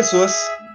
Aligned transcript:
pessoas, 0.00 0.32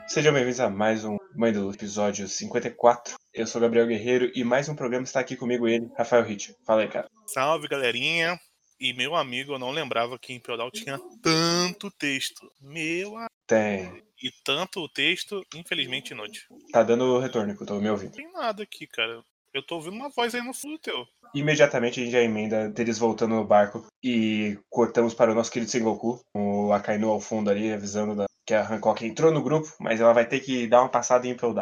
sejam 0.08 0.32
bem-vindos 0.32 0.60
a 0.60 0.70
mais 0.70 1.04
um 1.04 1.18
Mãe 1.36 1.52
do 1.52 1.72
episódio 1.72 2.28
54. 2.28 3.16
Eu 3.34 3.48
sou 3.48 3.60
Gabriel 3.60 3.88
Guerreiro 3.88 4.32
e 4.36 4.44
mais 4.44 4.70
um 4.70 4.76
programa 4.76 5.04
está 5.04 5.20
aqui 5.20 5.36
comigo 5.36 5.68
ele, 5.68 5.90
Rafael 5.98 6.24
Hit. 6.24 6.56
Fala 6.64 6.84
aí, 6.84 6.88
cara. 6.88 7.10
Salve, 7.26 7.68
galerinha. 7.68 8.40
E 8.80 8.94
meu 8.94 9.16
amigo, 9.16 9.54
eu 9.54 9.58
não 9.58 9.72
lembrava 9.72 10.20
que 10.20 10.32
em 10.32 10.40
Feudal 10.40 10.70
tinha 10.70 11.00
tanto 11.24 11.90
texto. 11.90 12.48
Meu 12.62 13.18
a- 13.18 13.26
Tem. 13.48 14.04
E 14.22 14.30
tanto 14.44 14.88
texto, 14.90 15.44
infelizmente, 15.56 16.12
inútil. 16.12 16.44
Tá 16.72 16.84
dando 16.84 17.18
retorno 17.18 17.56
que 17.58 17.64
eu 17.64 17.68
tô 17.68 17.80
me 17.82 17.90
ouvindo. 17.90 18.12
Não 18.12 18.18
tem 18.18 18.32
nada 18.32 18.62
aqui, 18.62 18.86
cara. 18.86 19.24
Eu 19.56 19.66
tô 19.66 19.76
ouvindo 19.78 19.96
uma 19.96 20.10
voz 20.10 20.36
aí 20.36 20.42
no 20.44 20.54
fundo 20.54 20.78
teu. 20.78 21.04
Imediatamente 21.34 22.00
a 22.00 22.04
gente 22.04 22.12
já 22.14 22.22
emenda 22.22 22.70
deles 22.70 23.00
voltando 23.00 23.34
no 23.34 23.44
barco 23.44 23.88
e 24.04 24.56
cortamos 24.70 25.16
para 25.16 25.32
o 25.32 25.36
nosso 25.36 25.52
querido 25.52 25.72
Sengoku, 25.72 26.22
com 26.32 26.68
o 26.68 26.74
Akainu 26.74 27.10
ao 27.10 27.20
fundo 27.20 27.50
ali, 27.50 27.74
avisando 27.74 28.16
da- 28.16 28.26
que 28.46 28.54
a 28.54 28.68
Hancock 28.68 29.06
entrou 29.06 29.32
no 29.32 29.42
grupo, 29.42 29.74
mas 29.80 30.00
ela 30.00 30.14
vai 30.14 30.28
ter 30.28 30.40
que 30.40 30.68
dar 30.68 30.82
uma 30.82 30.90
passada 30.90 31.28
em 31.28 31.32
Impel. 31.32 31.56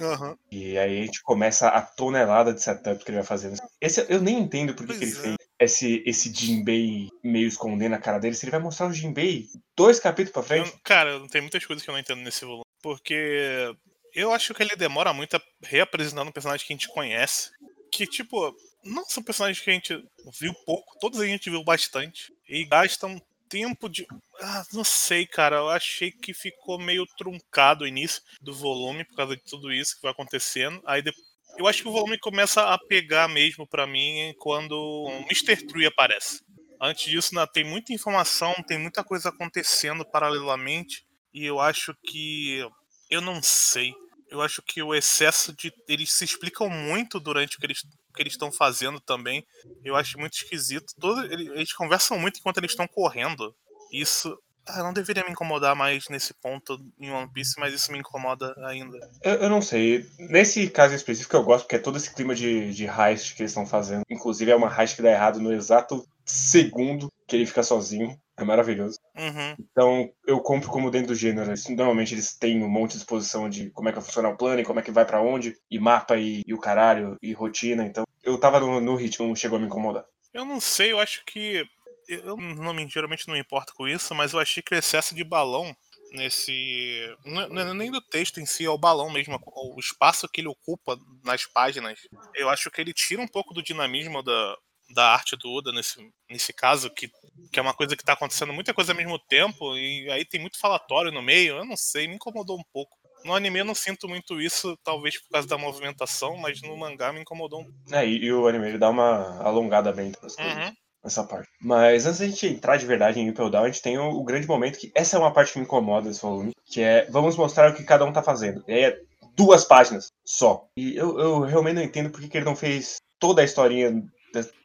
Aham. 0.00 0.38
E 0.50 0.78
aí 0.78 1.00
a 1.00 1.04
gente 1.04 1.20
começa 1.22 1.68
a 1.68 1.82
tonelada 1.82 2.54
de 2.54 2.62
setup 2.62 3.04
que 3.04 3.10
ele 3.10 3.18
vai 3.18 3.26
fazendo. 3.26 3.56
Esse 3.80 4.06
eu 4.08 4.20
nem 4.20 4.38
entendo 4.38 4.74
por 4.74 4.86
que, 4.86 4.96
que 4.96 5.04
ele 5.04 5.12
é. 5.12 5.14
fez 5.14 5.36
esse, 5.58 6.02
esse 6.06 6.32
Jinbei 6.32 7.08
meio 7.22 7.48
escondendo 7.48 7.94
a 7.94 7.98
cara 7.98 8.18
dele. 8.18 8.36
Se 8.36 8.44
ele 8.44 8.52
vai 8.52 8.60
mostrar 8.60 8.86
o 8.86 8.92
Jinbei 8.92 9.46
dois 9.76 9.98
capítulos 9.98 10.32
pra 10.32 10.42
frente. 10.42 10.70
Eu- 10.70 10.78
cara, 10.84 11.20
tem 11.28 11.40
muitas 11.40 11.64
coisas 11.66 11.82
que 11.82 11.90
eu 11.90 11.92
não 11.92 12.00
entendo 12.00 12.20
nesse 12.20 12.44
volume. 12.44 12.64
Porque 12.80 13.74
eu 14.14 14.32
acho 14.32 14.54
que 14.54 14.62
ele 14.62 14.76
demora 14.76 15.12
muito 15.12 15.36
a 15.36 15.42
reapresentar 15.64 16.22
um 16.22 16.30
personagem 16.30 16.64
que 16.64 16.72
a 16.72 16.76
gente 16.76 16.88
conhece. 16.88 17.50
Que, 17.90 18.06
tipo, 18.06 18.54
não 18.84 19.04
são 19.04 19.22
personagens 19.22 19.60
que 19.60 19.70
a 19.70 19.72
gente 19.72 20.00
viu 20.38 20.54
pouco, 20.64 20.96
todos 21.00 21.18
a 21.20 21.26
gente 21.26 21.50
viu 21.50 21.64
bastante. 21.64 22.32
E 22.48 22.64
gastam 22.64 23.20
tempo 23.48 23.88
de. 23.88 24.06
Ah, 24.40 24.64
não 24.72 24.84
sei, 24.84 25.26
cara. 25.26 25.56
Eu 25.56 25.68
achei 25.68 26.10
que 26.10 26.34
ficou 26.34 26.78
meio 26.78 27.06
truncado 27.16 27.84
o 27.84 27.86
início 27.86 28.22
do 28.40 28.54
volume 28.54 29.04
por 29.04 29.16
causa 29.16 29.36
de 29.36 29.42
tudo 29.44 29.72
isso 29.72 29.96
que 29.96 30.02
vai 30.02 30.12
acontecendo. 30.12 30.80
Aí 30.86 31.02
depois. 31.02 31.26
Eu 31.56 31.66
acho 31.66 31.82
que 31.82 31.88
o 31.88 31.92
volume 31.92 32.18
começa 32.18 32.72
a 32.72 32.78
pegar 32.78 33.26
mesmo 33.26 33.66
pra 33.66 33.86
mim 33.86 34.32
quando 34.38 34.72
o 34.72 35.08
Mr. 35.22 35.66
Tree 35.66 35.86
aparece. 35.86 36.40
Antes 36.80 37.10
disso, 37.10 37.34
né, 37.34 37.44
tem 37.52 37.64
muita 37.64 37.92
informação, 37.92 38.54
tem 38.66 38.78
muita 38.78 39.02
coisa 39.02 39.30
acontecendo 39.30 40.04
paralelamente. 40.04 41.04
E 41.34 41.44
eu 41.44 41.58
acho 41.58 41.94
que. 42.06 42.64
Eu 43.10 43.20
não 43.20 43.42
sei. 43.42 43.92
Eu 44.30 44.42
acho 44.42 44.62
que 44.62 44.82
o 44.82 44.94
excesso 44.94 45.52
de. 45.52 45.72
Eles 45.88 46.12
se 46.12 46.24
explicam 46.24 46.68
muito 46.68 47.18
durante 47.18 47.56
o 47.56 47.60
que 47.60 47.66
eles 47.66 47.82
que 48.14 48.22
eles 48.22 48.32
estão 48.34 48.50
fazendo 48.52 49.00
também. 49.00 49.44
Eu 49.84 49.96
acho 49.96 50.18
muito 50.18 50.34
esquisito. 50.34 50.92
Todo, 50.98 51.24
ele- 51.32 51.48
eles 51.50 51.72
conversam 51.72 52.18
muito 52.18 52.38
enquanto 52.38 52.58
eles 52.58 52.72
estão 52.72 52.86
correndo. 52.88 53.54
Isso. 53.92 54.36
Ah, 54.70 54.82
não 54.82 54.92
deveria 54.92 55.24
me 55.24 55.30
incomodar 55.30 55.74
mais 55.74 56.08
nesse 56.10 56.34
ponto 56.34 56.78
em 57.00 57.10
One 57.10 57.32
Piece, 57.32 57.58
mas 57.58 57.72
isso 57.72 57.90
me 57.90 57.98
incomoda 57.98 58.54
ainda. 58.66 58.98
Eu, 59.22 59.34
eu 59.44 59.48
não 59.48 59.62
sei. 59.62 60.04
Nesse 60.18 60.68
caso 60.68 60.94
específico 60.94 61.34
eu 61.36 61.42
gosto, 61.42 61.64
porque 61.64 61.76
é 61.76 61.78
todo 61.78 61.96
esse 61.96 62.12
clima 62.14 62.34
de, 62.34 62.74
de 62.74 62.84
heist 62.84 63.34
que 63.34 63.40
eles 63.42 63.50
estão 63.52 63.64
fazendo. 63.66 64.02
Inclusive 64.10 64.50
é 64.50 64.56
uma 64.56 64.68
heist 64.78 64.94
que 64.96 65.00
dá 65.02 65.10
errado 65.10 65.40
no 65.40 65.52
exato 65.54 66.06
segundo 66.26 67.10
que 67.26 67.34
ele 67.34 67.46
fica 67.46 67.62
sozinho. 67.62 68.14
É 68.38 68.44
maravilhoso. 68.44 68.98
Uhum. 69.16 69.56
Então 69.58 70.10
eu 70.26 70.40
compro 70.40 70.70
como 70.70 70.90
dentro 70.90 71.08
do 71.08 71.14
gênero. 71.14 71.50
Eles- 71.50 71.68
Normalmente 71.68 72.14
eles 72.14 72.36
têm 72.38 72.62
um 72.62 72.68
monte 72.68 72.92
de 72.92 72.98
exposição 72.98 73.48
de 73.50 73.70
como 73.70 73.88
é 73.88 73.92
que 73.92 73.98
vai 73.98 74.04
funcionar 74.06 74.30
o 74.30 74.36
plano 74.36 74.60
e 74.60 74.64
como 74.64 74.78
é 74.78 74.82
que 74.82 74.90
vai 74.92 75.04
pra 75.04 75.20
onde, 75.20 75.56
e 75.70 75.78
mapa 75.78 76.16
e, 76.16 76.42
e 76.46 76.54
o 76.54 76.58
caralho, 76.60 77.16
e 77.20 77.32
rotina. 77.32 77.84
Então 77.84 78.04
eu 78.22 78.38
tava 78.38 78.60
no, 78.60 78.80
no 78.80 78.94
ritmo, 78.94 79.34
chegou 79.36 79.56
a 79.56 79.60
me 79.60 79.66
incomodar. 79.66 80.04
Eu 80.32 80.44
não 80.44 80.60
sei, 80.60 80.92
eu 80.92 81.00
acho 81.00 81.22
que. 81.26 81.64
Eu 82.08 82.36
não 82.38 82.72
me, 82.72 82.88
geralmente 82.88 83.26
não 83.28 83.34
me 83.34 83.40
importo 83.40 83.74
com 83.74 83.86
isso, 83.86 84.14
mas 84.14 84.32
eu 84.32 84.38
achei 84.40 84.62
que 84.62 84.74
o 84.74 84.78
excesso 84.78 85.14
de 85.14 85.22
balão 85.24 85.76
nesse. 86.12 87.14
Não 87.24 87.48
não 87.48 87.62
é 87.62 87.74
nem 87.74 87.90
do 87.90 88.00
texto 88.00 88.40
em 88.40 88.46
si, 88.46 88.64
é 88.64 88.70
o 88.70 88.78
balão 88.78 89.10
mesmo, 89.10 89.38
o 89.44 89.78
espaço 89.80 90.28
que 90.28 90.40
ele 90.40 90.48
ocupa 90.48 90.96
nas 91.24 91.44
páginas. 91.46 91.98
Eu 92.34 92.48
acho 92.48 92.70
que 92.70 92.80
ele 92.80 92.92
tira 92.94 93.20
um 93.20 93.28
pouco 93.28 93.52
do 93.52 93.62
dinamismo 93.62 94.22
da, 94.22 94.56
da 94.90 95.12
arte 95.12 95.36
do 95.36 95.50
Oda 95.52 95.72
nesse, 95.72 95.98
nesse 96.30 96.52
caso, 96.52 96.90
que, 96.90 97.10
que 97.52 97.58
é 97.58 97.62
uma 97.62 97.74
coisa 97.74 97.96
que 97.96 98.04
tá 98.04 98.14
acontecendo 98.14 98.52
muita 98.52 98.74
coisa 98.74 98.92
ao 98.92 98.96
mesmo 98.96 99.18
tempo, 99.18 99.76
e 99.76 100.10
aí 100.10 100.24
tem 100.24 100.40
muito 100.40 100.58
falatório 100.58 101.12
no 101.12 101.22
meio, 101.22 101.56
eu 101.56 101.64
não 101.64 101.76
sei, 101.76 102.08
me 102.08 102.14
incomodou 102.14 102.58
um 102.58 102.64
pouco. 102.72 102.96
No 103.24 103.34
anime 103.34 103.58
eu 103.58 103.64
não 103.64 103.74
sinto 103.74 104.08
muito 104.08 104.40
isso, 104.40 104.78
talvez 104.82 105.20
por 105.20 105.30
causa 105.30 105.48
da 105.48 105.58
movimentação, 105.58 106.36
mas 106.36 106.62
no 106.62 106.76
mangá 106.76 107.12
me 107.12 107.20
incomodou 107.20 107.60
um 107.60 107.64
pouco. 107.64 107.94
É, 107.94 108.06
e, 108.06 108.24
e 108.24 108.32
o 108.32 108.46
anime 108.46 108.68
ele 108.68 108.78
dá 108.78 108.88
uma 108.90 109.42
alongada 109.42 109.92
bem. 109.92 110.12
Uhum. 110.22 110.72
Nessa 111.02 111.22
parte. 111.24 111.48
Mas 111.60 112.06
antes 112.06 112.18
da 112.18 112.26
gente 112.26 112.46
entrar 112.46 112.76
de 112.76 112.86
verdade 112.86 113.20
em 113.20 113.28
Impel 113.28 113.50
Down, 113.50 113.64
a 113.64 113.68
gente 113.68 113.82
tem 113.82 113.98
o, 113.98 114.10
o 114.10 114.24
grande 114.24 114.48
momento 114.48 114.78
que 114.78 114.90
essa 114.94 115.16
é 115.16 115.18
uma 115.18 115.32
parte 115.32 115.52
que 115.52 115.58
me 115.58 115.64
incomoda 115.64 116.08
desse 116.08 116.20
volume, 116.22 116.52
que 116.66 116.80
é 116.80 117.06
vamos 117.10 117.36
mostrar 117.36 117.70
o 117.70 117.74
que 117.74 117.84
cada 117.84 118.04
um 118.04 118.12
tá 118.12 118.22
fazendo. 118.22 118.64
E 118.66 118.72
aí 118.72 118.84
é 118.84 119.00
duas 119.36 119.64
páginas 119.64 120.08
só. 120.24 120.66
E 120.76 120.96
eu, 120.96 121.18
eu 121.18 121.40
realmente 121.40 121.76
não 121.76 121.82
entendo 121.82 122.10
por 122.10 122.20
que, 122.20 122.28
que 122.28 122.36
ele 122.36 122.44
não 122.44 122.56
fez 122.56 122.96
toda 123.18 123.42
a 123.42 123.44
historinha 123.44 123.92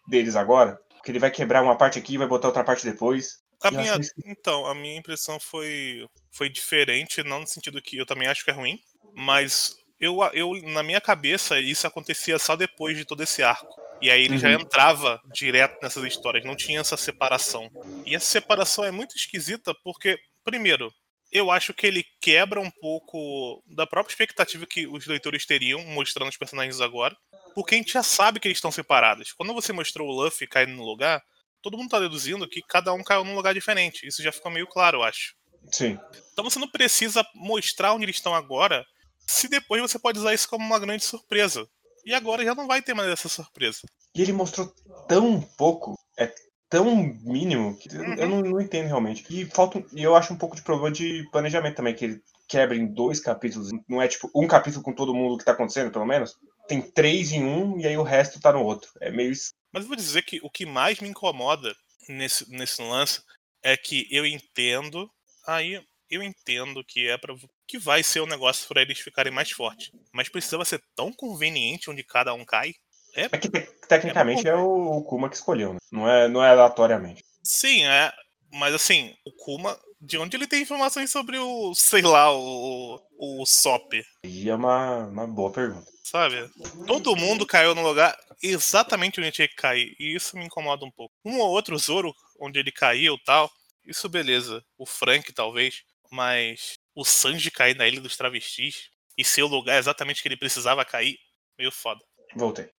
deles 0.07 0.35
agora. 0.35 0.79
Porque 0.95 1.11
ele 1.11 1.19
vai 1.19 1.31
quebrar 1.31 1.61
uma 1.63 1.77
parte 1.77 1.99
aqui 1.99 2.13
e 2.13 2.17
vai 2.17 2.27
botar 2.27 2.47
outra 2.47 2.63
parte 2.63 2.85
depois. 2.85 3.41
A 3.61 3.71
minha, 3.71 3.97
então, 4.25 4.65
a 4.65 4.75
minha 4.75 4.97
impressão 4.97 5.39
foi, 5.39 6.05
foi 6.31 6.49
diferente, 6.49 7.23
não 7.23 7.41
no 7.41 7.47
sentido 7.47 7.81
que 7.81 7.97
eu 7.97 8.05
também 8.05 8.27
acho 8.27 8.43
que 8.43 8.51
é 8.51 8.53
ruim, 8.53 8.77
mas 9.15 9.75
eu, 9.99 10.17
eu 10.33 10.51
na 10.71 10.83
minha 10.83 10.99
cabeça 10.99 11.59
isso 11.59 11.87
acontecia 11.87 12.37
só 12.37 12.55
depois 12.57 12.97
de 12.97 13.05
todo 13.05 13.23
esse 13.23 13.41
arco. 13.41 13.73
E 14.01 14.11
aí 14.11 14.23
ele 14.25 14.37
já 14.37 14.49
Uhum. 14.49 14.59
entrava 14.59 15.21
direto 15.33 15.77
nessas 15.81 16.03
histórias, 16.03 16.43
não 16.43 16.57
tinha 16.57 16.81
essa 16.81 16.97
separação. 16.97 17.69
E 18.05 18.13
essa 18.15 18.25
separação 18.25 18.83
é 18.83 18.91
muito 18.91 19.15
esquisita 19.15 19.73
porque, 19.81 20.17
primeiro, 20.43 20.91
eu 21.33 21.49
acho 21.49 21.73
que 21.73 21.87
ele 21.87 22.05
quebra 22.21 22.61
um 22.61 22.69
pouco 22.69 23.63
da 23.65 23.87
própria 23.87 24.13
expectativa 24.13 24.67
que 24.67 24.85
os 24.87 25.07
leitores 25.07 25.45
teriam 25.45 25.83
mostrando 25.85 26.29
os 26.29 26.37
personagens 26.37 26.79
agora, 26.79 27.17
porque 27.55 27.73
a 27.73 27.77
gente 27.79 27.91
já 27.91 28.03
sabe 28.03 28.39
que 28.39 28.47
eles 28.47 28.57
estão 28.57 28.71
separados. 28.71 29.33
Quando 29.33 29.53
você 29.53 29.73
mostrou 29.73 30.07
o 30.07 30.11
Luffy 30.11 30.47
caindo 30.47 30.73
no 30.73 30.85
lugar, 30.85 31.21
todo 31.61 31.77
mundo 31.77 31.89
tá 31.89 31.99
deduzindo 31.99 32.47
que 32.47 32.61
cada 32.61 32.93
um 32.93 33.03
caiu 33.03 33.23
num 33.23 33.35
lugar 33.35 33.53
diferente. 33.53 34.07
Isso 34.07 34.21
já 34.21 34.31
ficou 34.31 34.51
meio 34.51 34.67
claro, 34.67 34.99
eu 34.99 35.03
acho. 35.03 35.33
Sim. 35.71 35.97
Então 36.31 36.43
você 36.43 36.59
não 36.59 36.69
precisa 36.69 37.25
mostrar 37.33 37.93
onde 37.93 38.05
eles 38.05 38.17
estão 38.17 38.35
agora, 38.35 38.85
se 39.27 39.47
depois 39.47 39.81
você 39.81 39.97
pode 39.97 40.19
usar 40.19 40.33
isso 40.33 40.47
como 40.47 40.63
uma 40.63 40.79
grande 40.79 41.03
surpresa. 41.03 41.67
E 42.05 42.13
agora 42.13 42.43
já 42.43 42.53
não 42.53 42.67
vai 42.67 42.81
ter 42.81 42.93
mais 42.93 43.09
essa 43.09 43.29
surpresa. 43.29 43.79
E 44.13 44.21
ele 44.21 44.33
mostrou 44.33 44.71
tão 45.07 45.41
pouco, 45.57 45.95
é 46.19 46.31
tão 46.73 46.95
mínimo, 47.21 47.77
que 47.77 47.87
eu- 47.95 48.27
não, 48.27 48.41
não 48.41 48.59
entendo 48.59 48.87
realmente. 48.87 49.23
E 49.29 49.45
falta, 49.45 49.85
eu 49.93 50.15
acho 50.15 50.33
um 50.33 50.37
pouco 50.37 50.55
de 50.55 50.63
problema 50.63 50.91
de 50.91 51.23
planejamento 51.31 51.75
também, 51.75 51.93
que 51.93 52.03
ele 52.03 52.21
quebra 52.47 52.75
em 52.75 52.91
dois 52.91 53.19
capítulos. 53.19 53.69
Não 53.87 54.01
é 54.01 54.07
tipo 54.07 54.27
um 54.35 54.47
capítulo 54.47 54.83
com 54.83 54.91
todo 54.91 55.13
mundo 55.13 55.37
que 55.37 55.45
tá 55.45 55.51
acontecendo, 55.51 55.91
pelo 55.91 56.07
menos. 56.07 56.35
Tem 56.67 56.81
três 56.81 57.31
em 57.31 57.43
um 57.43 57.79
e 57.79 57.85
aí 57.85 57.95
o 57.95 58.01
resto 58.01 58.41
tá 58.41 58.51
no 58.51 58.63
outro. 58.63 58.89
É 58.99 59.11
meio. 59.11 59.31
Mas 59.71 59.83
eu 59.83 59.87
vou 59.87 59.95
dizer 59.95 60.23
que 60.23 60.39
o 60.41 60.49
que 60.49 60.65
mais 60.65 60.99
me 60.99 61.07
incomoda 61.07 61.75
nesse, 62.09 62.49
nesse 62.49 62.81
lance 62.81 63.21
é 63.61 63.77
que 63.77 64.07
eu 64.09 64.25
entendo. 64.25 65.07
Aí 65.45 65.79
eu 66.09 66.23
entendo 66.23 66.83
que 66.83 67.07
é 67.07 67.19
para 67.19 67.35
que 67.67 67.77
vai 67.77 68.01
ser 68.01 68.21
um 68.21 68.27
negócio 68.27 68.67
para 68.67 68.81
eles 68.81 68.99
ficarem 68.99 69.31
mais 69.31 69.51
fortes. 69.51 69.91
Mas 70.11 70.27
precisava 70.27 70.65
ser 70.65 70.81
tão 70.95 71.13
conveniente 71.13 71.91
onde 71.91 72.03
cada 72.03 72.33
um 72.33 72.43
cai. 72.43 72.73
É 73.15 73.23
É 73.31 73.37
que 73.37 73.49
te- 73.49 73.69
tecnicamente 73.87 74.47
é 74.47 74.55
o, 74.55 74.97
o 74.97 75.03
Kuma 75.03 75.29
que 75.29 75.35
escolheu, 75.35 75.73
né? 75.73 75.79
Não 75.91 76.07
é, 76.09 76.27
não 76.27 76.43
é 76.43 76.49
aleatoriamente. 76.49 77.23
Sim, 77.43 77.85
é. 77.85 78.11
Mas 78.51 78.73
assim, 78.73 79.15
o 79.25 79.31
Kuma, 79.31 79.77
de 79.99 80.17
onde 80.17 80.37
ele 80.37 80.47
tem 80.47 80.61
informações 80.61 81.11
sobre 81.11 81.37
o, 81.37 81.73
sei 81.75 82.01
lá, 82.01 82.31
o, 82.35 82.99
o 83.19 83.45
Sop, 83.45 83.93
E 84.23 84.49
é 84.49 84.55
uma, 84.55 85.05
uma 85.07 85.27
boa 85.27 85.51
pergunta. 85.51 85.85
sabe? 86.03 86.49
Todo 86.85 87.15
mundo 87.15 87.45
caiu 87.45 87.73
no 87.73 87.81
lugar 87.81 88.15
exatamente 88.41 89.19
onde 89.19 89.31
tinha 89.31 89.47
que 89.47 89.55
cair. 89.55 89.95
E 89.99 90.15
isso 90.15 90.37
me 90.37 90.45
incomoda 90.45 90.85
um 90.85 90.91
pouco. 90.91 91.13
Um 91.25 91.39
ou 91.39 91.49
outro 91.49 91.77
Zoro, 91.77 92.13
onde 92.39 92.59
ele 92.59 92.71
caiu 92.71 93.17
tal, 93.25 93.49
isso 93.85 94.07
beleza. 94.07 94.63
O 94.77 94.85
Frank, 94.85 95.31
talvez. 95.33 95.81
Mas 96.11 96.77
o 96.95 97.03
Sanji 97.03 97.49
cair 97.49 97.75
na 97.75 97.87
Ilha 97.87 97.99
dos 98.01 98.15
Travestis 98.15 98.89
e 99.17 99.23
ser 99.25 99.41
o 99.43 99.47
lugar 99.47 99.79
exatamente 99.79 100.21
que 100.21 100.27
ele 100.27 100.37
precisava 100.37 100.85
cair, 100.85 101.17
meio 101.57 101.71
foda. 101.71 102.01
Voltei. 102.35 102.69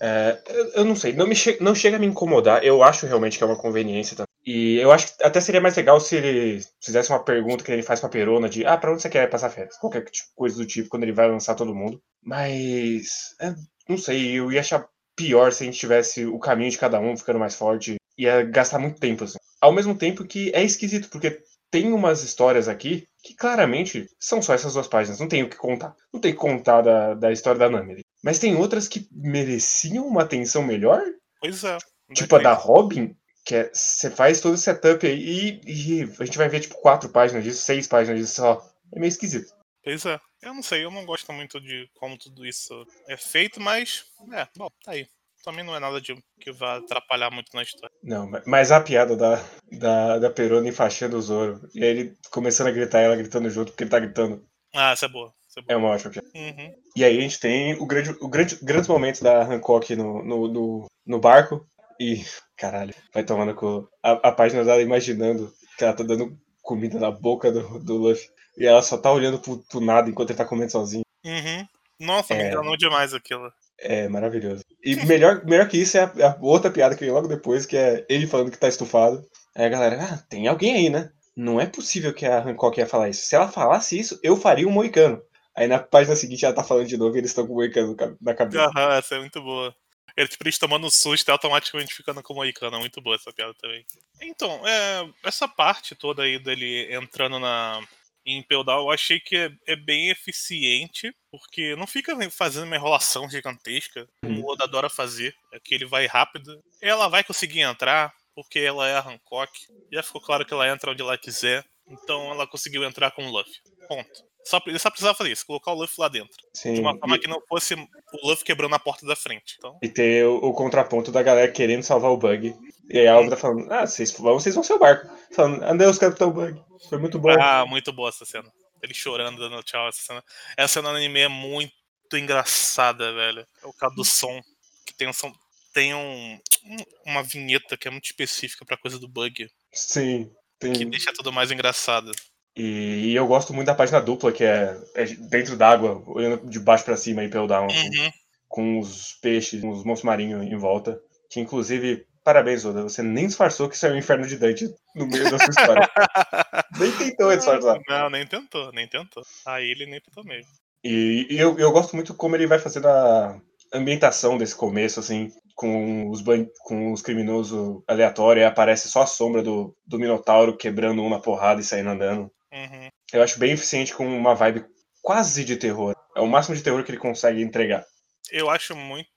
É, 0.00 0.42
eu, 0.48 0.66
eu 0.76 0.84
não 0.84 0.96
sei, 0.96 1.12
não, 1.12 1.26
me 1.26 1.34
che- 1.36 1.58
não 1.60 1.74
chega 1.74 1.96
a 1.96 2.00
me 2.00 2.06
incomodar. 2.06 2.64
Eu 2.64 2.82
acho 2.82 3.06
realmente 3.06 3.36
que 3.38 3.44
é 3.44 3.46
uma 3.46 3.56
conveniência. 3.58 4.16
também. 4.16 4.28
E 4.46 4.76
eu 4.78 4.92
acho 4.92 5.16
que 5.16 5.22
até 5.24 5.40
seria 5.40 5.60
mais 5.60 5.76
legal 5.76 5.98
se 6.00 6.16
ele 6.16 6.60
fizesse 6.80 7.10
uma 7.10 7.22
pergunta 7.24 7.64
que 7.64 7.72
ele 7.72 7.82
faz 7.82 8.00
pra 8.00 8.08
Perona 8.08 8.48
de 8.48 8.64
ah, 8.66 8.76
pra 8.76 8.92
onde 8.92 9.00
você 9.02 9.08
quer 9.08 9.28
passar 9.30 9.50
férias? 9.50 9.76
Qualquer 9.78 10.04
tipo- 10.04 10.28
coisa 10.34 10.56
do 10.56 10.66
tipo, 10.66 10.88
quando 10.88 11.02
ele 11.04 11.12
vai 11.12 11.28
lançar 11.30 11.54
todo 11.54 11.74
mundo. 11.74 12.00
Mas. 12.22 13.34
é, 13.40 13.54
não 13.88 13.96
sei, 13.98 14.32
eu 14.38 14.50
ia 14.52 14.60
achar 14.60 14.86
pior 15.16 15.52
se 15.52 15.62
a 15.62 15.66
gente 15.66 15.78
tivesse 15.78 16.24
o 16.26 16.38
caminho 16.38 16.70
de 16.70 16.78
cada 16.78 16.98
um 17.00 17.16
ficando 17.16 17.38
mais 17.38 17.54
forte. 17.54 17.96
Ia 18.18 18.42
gastar 18.44 18.78
muito 18.78 19.00
tempo, 19.00 19.24
assim. 19.24 19.38
Ao 19.60 19.72
mesmo 19.72 19.96
tempo 19.96 20.24
que 20.24 20.50
é 20.54 20.62
esquisito, 20.62 21.08
porque 21.10 21.40
tem 21.70 21.92
umas 21.92 22.22
histórias 22.22 22.68
aqui 22.68 23.04
que 23.22 23.34
claramente 23.34 24.06
são 24.20 24.40
só 24.42 24.54
essas 24.54 24.74
duas 24.74 24.86
páginas, 24.86 25.18
não 25.20 25.28
tem 25.28 25.42
o 25.42 25.48
que 25.50 25.56
contar. 25.56 25.94
Não 26.12 26.20
tem 26.20 26.32
que 26.32 26.38
contar 26.38 26.82
da, 26.82 27.14
da 27.14 27.32
história 27.32 27.58
da 27.58 27.68
Nami. 27.70 28.03
Mas 28.24 28.38
tem 28.38 28.56
outras 28.56 28.88
que 28.88 29.06
mereciam 29.12 30.06
uma 30.06 30.22
atenção 30.22 30.62
melhor, 30.62 31.02
Pois 31.38 31.62
é. 31.62 31.76
tipo 32.14 32.36
a 32.36 32.38
da 32.38 32.54
Robin, 32.54 33.14
que 33.44 33.54
é 33.54 33.70
você 33.70 34.10
faz 34.10 34.40
todo 34.40 34.54
o 34.54 34.58
setup 34.58 35.06
aí 35.06 35.60
e, 35.66 36.00
e 36.00 36.02
a 36.18 36.24
gente 36.24 36.38
vai 36.38 36.48
ver 36.48 36.60
tipo 36.60 36.80
quatro 36.80 37.10
páginas 37.10 37.44
disso, 37.44 37.62
seis 37.62 37.86
páginas 37.86 38.18
disso 38.18 38.36
só. 38.36 38.66
é 38.94 38.98
meio 38.98 39.10
esquisito. 39.10 39.52
Pois 39.82 40.06
é. 40.06 40.18
Eu 40.40 40.54
não 40.54 40.62
sei, 40.62 40.84
eu 40.84 40.90
não 40.90 41.04
gosto 41.04 41.30
muito 41.34 41.60
de 41.60 41.86
como 41.94 42.16
tudo 42.16 42.46
isso 42.46 42.86
é 43.06 43.16
feito, 43.18 43.60
mas. 43.60 44.06
É, 44.32 44.48
bom, 44.56 44.70
tá 44.82 44.92
aí. 44.92 45.06
Também 45.42 45.62
não 45.62 45.76
é 45.76 45.78
nada 45.78 46.00
de 46.00 46.16
que 46.40 46.50
vai 46.50 46.78
atrapalhar 46.78 47.30
muito 47.30 47.54
na 47.54 47.62
história. 47.62 47.94
Não, 48.02 48.30
mas 48.46 48.72
a 48.72 48.80
piada 48.80 49.14
da, 49.14 49.44
da, 49.70 50.18
da 50.18 50.30
Perona 50.30 50.66
enfaixando 50.66 51.18
o 51.18 51.22
Zoro. 51.22 51.60
E 51.74 51.84
aí 51.84 51.90
ele 51.90 52.18
começando 52.30 52.68
a 52.68 52.70
gritar, 52.70 53.00
ela 53.00 53.16
gritando 53.16 53.50
junto, 53.50 53.70
porque 53.70 53.84
ele 53.84 53.90
tá 53.90 54.00
gritando. 54.00 54.42
Ah, 54.74 54.92
essa 54.92 55.04
é 55.04 55.08
boa. 55.10 55.34
É. 55.68 55.72
É 55.72 55.76
uma 55.76 55.90
ótima 55.90 56.10
piada. 56.10 56.28
Uhum. 56.34 56.74
E 56.96 57.04
aí 57.04 57.18
a 57.18 57.20
gente 57.20 57.40
tem 57.40 57.74
o 57.74 57.86
grande, 57.86 58.10
o 58.20 58.28
grande, 58.28 58.58
grandes 58.62 58.88
momentos 58.88 59.20
da 59.20 59.42
Hancock 59.42 59.94
no, 59.96 60.24
no, 60.24 60.48
no, 60.48 60.86
no 61.06 61.18
barco. 61.18 61.66
E, 62.00 62.24
caralho, 62.56 62.94
vai 63.12 63.22
tomando 63.24 63.54
com 63.54 63.86
a, 64.02 64.12
a 64.12 64.32
página 64.32 64.64
dela 64.64 64.82
imaginando 64.82 65.52
que 65.78 65.84
ela 65.84 65.92
tá 65.92 66.02
dando 66.02 66.36
comida 66.62 66.98
na 66.98 67.10
boca 67.10 67.52
do, 67.52 67.78
do 67.78 67.96
Luffy. 67.96 68.28
E 68.58 68.66
ela 68.66 68.82
só 68.82 68.96
tá 68.96 69.12
olhando 69.12 69.38
pro, 69.38 69.58
pro 69.68 69.80
nada 69.80 70.08
enquanto 70.08 70.30
ele 70.30 70.38
tá 70.38 70.44
comendo 70.44 70.72
sozinho. 70.72 71.04
Uhum. 71.24 71.66
Nossa, 72.00 72.34
me 72.34 72.42
É. 72.42 72.50
enganou 72.50 72.76
demais 72.76 73.14
aquilo. 73.14 73.50
É 73.78 74.08
maravilhoso. 74.08 74.62
E 74.82 74.96
melhor, 75.06 75.44
melhor 75.44 75.68
que 75.68 75.78
isso 75.78 75.96
é 75.96 76.02
a, 76.02 76.30
a 76.30 76.38
outra 76.40 76.70
piada 76.70 76.94
que 76.94 77.04
vem 77.04 77.12
logo 77.12 77.28
depois, 77.28 77.66
que 77.66 77.76
é 77.76 78.04
ele 78.08 78.26
falando 78.26 78.50
que 78.50 78.58
tá 78.58 78.68
estufado. 78.68 79.24
Aí 79.54 79.64
a 79.66 79.68
galera, 79.68 79.98
ah, 80.02 80.18
tem 80.28 80.46
alguém 80.48 80.74
aí, 80.74 80.90
né? 80.90 81.10
Não 81.36 81.60
é 81.60 81.66
possível 81.66 82.12
que 82.14 82.24
a 82.24 82.38
Hancock 82.40 82.78
ia 82.78 82.86
falar 82.86 83.08
isso. 83.08 83.26
Se 83.26 83.34
ela 83.34 83.48
falasse 83.48 83.98
isso, 83.98 84.18
eu 84.22 84.36
faria 84.36 84.66
um 84.68 84.70
moicano. 84.72 85.20
Aí 85.56 85.66
na 85.66 85.78
página 85.78 86.16
seguinte 86.16 86.44
ela 86.44 86.54
tá 86.54 86.64
falando 86.64 86.86
de 86.86 86.96
novo 86.96 87.16
e 87.16 87.20
eles 87.20 87.30
estão 87.30 87.46
com 87.46 87.52
o 87.52 87.56
moicano 87.56 87.88
no 87.88 87.96
ca- 87.96 88.14
na 88.20 88.34
cabeça. 88.34 88.64
Aham, 88.64 88.94
essa 88.94 89.14
é 89.14 89.18
muito 89.20 89.40
boa. 89.42 89.74
Ele, 90.16 90.28
tipo, 90.28 90.44
eles 90.44 90.58
tomando 90.58 90.90
susto 90.90 91.28
e 91.28 91.32
automaticamente 91.32 91.94
ficando 91.94 92.22
com 92.22 92.34
moicano. 92.34 92.76
É 92.76 92.78
muito 92.78 93.00
boa 93.00 93.16
essa 93.16 93.32
piada 93.32 93.52
também. 93.54 93.84
Então, 94.20 94.66
é, 94.66 95.08
essa 95.24 95.48
parte 95.48 95.94
toda 95.94 96.22
aí 96.22 96.38
dele 96.38 96.92
entrando 96.94 97.38
na, 97.40 97.80
em 98.24 98.44
Down, 98.48 98.84
eu 98.84 98.90
achei 98.90 99.18
que 99.18 99.36
é, 99.36 99.50
é 99.66 99.76
bem 99.76 100.10
eficiente, 100.10 101.12
porque 101.30 101.74
não 101.76 101.86
fica 101.86 102.16
fazendo 102.30 102.64
uma 102.64 102.76
enrolação 102.76 103.28
gigantesca, 103.28 104.08
como 104.22 104.40
o 104.40 104.52
Oda 104.52 104.64
adora 104.64 104.88
fazer. 104.88 105.34
É 105.52 105.58
que 105.58 105.74
ele 105.74 105.84
vai 105.84 106.06
rápido. 106.06 106.62
Ela 106.80 107.08
vai 107.08 107.24
conseguir 107.24 107.60
entrar, 107.60 108.12
porque 108.34 108.60
ela 108.60 108.88
é 108.88 108.96
a 108.96 109.00
Hancock. 109.00 109.52
Já 109.92 110.02
ficou 110.02 110.20
claro 110.20 110.44
que 110.46 110.54
ela 110.54 110.68
entra 110.68 110.92
onde 110.92 111.02
ela 111.02 111.18
quiser. 111.18 111.64
Então 111.88 112.30
ela 112.30 112.46
conseguiu 112.46 112.84
entrar 112.84 113.10
com 113.10 113.26
o 113.26 113.30
Luffy. 113.30 113.54
Ponto. 113.88 114.24
Só, 114.44 114.60
ele 114.66 114.78
só 114.78 114.90
precisava 114.90 115.16
fazer 115.16 115.32
isso, 115.32 115.46
colocar 115.46 115.72
o 115.72 115.74
Luffy 115.74 115.96
lá 115.98 116.08
dentro. 116.08 116.36
Sim. 116.52 116.74
De 116.74 116.80
uma 116.80 116.96
forma 116.98 117.16
e, 117.16 117.18
que 117.18 117.26
não 117.26 117.40
fosse 117.48 117.74
o 117.74 117.88
Luffy 118.28 118.44
quebrando 118.44 118.74
a 118.74 118.78
porta 118.78 119.06
da 119.06 119.16
frente. 119.16 119.54
Então, 119.58 119.78
e 119.82 119.88
ter 119.88 120.26
o, 120.26 120.36
o 120.36 120.52
contraponto 120.52 121.10
da 121.10 121.22
galera 121.22 121.50
querendo 121.50 121.82
salvar 121.82 122.10
o 122.10 122.16
Bug. 122.16 122.54
E 122.90 122.98
aí 122.98 123.06
a 123.06 123.14
Alva 123.14 123.30
tá 123.30 123.36
falando, 123.38 123.72
ah, 123.72 123.86
vocês 123.86 124.12
vão, 124.12 124.34
vocês 124.34 124.54
vão 124.54 124.62
ser 124.62 124.74
o 124.74 124.78
barco. 124.78 125.10
Falando, 125.34 125.64
adeus, 125.64 125.96
Capitão 125.98 126.30
Bug. 126.30 126.62
Foi 126.90 126.98
muito 126.98 127.18
bom. 127.18 127.30
ah, 127.40 127.64
muito 127.66 127.90
boa 127.92 128.10
essa 128.10 128.26
cena. 128.26 128.52
Ele 128.82 128.92
chorando, 128.92 129.38
dando 129.38 129.62
tchau. 129.62 129.88
Essa 129.88 130.02
cena, 130.02 130.24
essa 130.58 130.74
cena 130.74 130.90
no 130.90 130.96
anime 130.98 131.20
é 131.20 131.28
muito 131.28 131.72
engraçada, 132.12 133.12
velho. 133.14 133.46
É 133.62 133.66
o 133.66 133.72
caso 133.72 133.94
do 133.94 134.04
som. 134.04 134.40
Que 134.86 134.94
tem 134.94 135.08
um 135.08 135.12
som. 135.12 135.32
Tem 135.72 135.94
um, 135.94 136.34
um- 136.64 137.10
uma 137.10 137.22
vinheta 137.22 137.76
que 137.76 137.88
é 137.88 137.90
muito 137.90 138.04
específica 138.04 138.64
pra 138.64 138.76
coisa 138.76 138.98
do 138.98 139.08
bug. 139.08 139.48
Sim. 139.72 140.30
Tem... 140.58 140.72
Que 140.74 140.84
deixa 140.84 141.12
tudo 141.14 141.32
mais 141.32 141.50
engraçado. 141.50 142.12
E, 142.56 143.10
e 143.10 143.14
eu 143.16 143.26
gosto 143.26 143.52
muito 143.52 143.66
da 143.66 143.74
página 143.74 144.00
dupla, 144.00 144.30
que 144.32 144.44
é, 144.44 144.76
é 144.94 145.04
dentro 145.06 145.56
d'água, 145.56 146.02
olhando 146.06 146.46
de 146.48 146.60
baixo 146.60 146.84
pra 146.84 146.96
cima 146.96 147.24
e 147.24 147.28
pelo 147.28 147.48
down, 147.48 147.66
Uhum. 147.66 148.10
com 148.48 148.78
os 148.78 149.14
peixes, 149.20 149.60
com 149.60 149.70
os 149.70 149.84
monstros 149.84 150.04
marinhos 150.04 150.42
em 150.44 150.56
volta. 150.56 151.00
Que 151.28 151.40
inclusive, 151.40 152.06
parabéns, 152.22 152.64
Oda, 152.64 152.82
você 152.82 153.02
nem 153.02 153.26
disfarçou 153.26 153.68
que 153.68 153.74
isso 153.74 153.86
é 153.86 153.90
o 153.90 153.98
inferno 153.98 154.26
de 154.26 154.36
Dante 154.36 154.68
no 154.94 155.06
meio 155.06 155.28
da 155.30 155.38
sua 155.38 155.50
história. 155.50 155.90
nem 156.78 156.92
tentou 156.92 157.36
disfarçar. 157.36 157.80
Não, 157.88 158.08
nem 158.10 158.24
tentou, 158.26 158.70
nem 158.72 158.86
tentou. 158.88 159.24
Aí 159.46 159.68
ele 159.70 159.86
nem 159.86 160.00
tentou 160.00 160.24
mesmo. 160.24 160.50
E, 160.84 161.26
e 161.30 161.38
eu, 161.38 161.58
eu 161.58 161.72
gosto 161.72 161.96
muito 161.96 162.14
como 162.14 162.36
ele 162.36 162.46
vai 162.46 162.58
fazendo 162.60 162.86
a 162.86 163.40
ambientação 163.72 164.38
desse 164.38 164.54
começo, 164.54 165.00
assim, 165.00 165.32
com 165.56 166.08
os, 166.10 166.22
com 166.60 166.92
os 166.92 167.02
criminosos 167.02 167.82
aleatórios, 167.88 168.42
e 168.42 168.46
aparece 168.46 168.88
só 168.88 169.02
a 169.02 169.06
sombra 169.06 169.42
do, 169.42 169.74
do 169.84 169.98
Minotauro 169.98 170.56
quebrando 170.56 171.02
um 171.02 171.10
na 171.10 171.18
porrada 171.18 171.60
e 171.60 171.64
saindo 171.64 171.90
andando. 171.90 172.30
Uhum. 172.54 172.88
Eu 173.12 173.22
acho 173.22 173.38
bem 173.38 173.52
eficiente 173.52 173.92
com 173.92 174.06
uma 174.06 174.34
vibe 174.34 174.64
quase 175.02 175.44
de 175.44 175.56
terror. 175.56 175.94
É 176.14 176.20
o 176.20 176.28
máximo 176.28 176.54
de 176.54 176.62
terror 176.62 176.84
que 176.84 176.92
ele 176.92 176.98
consegue 176.98 177.42
entregar. 177.42 177.84
Eu 178.30 178.48
acho 178.48 178.76
muito. 178.76 179.08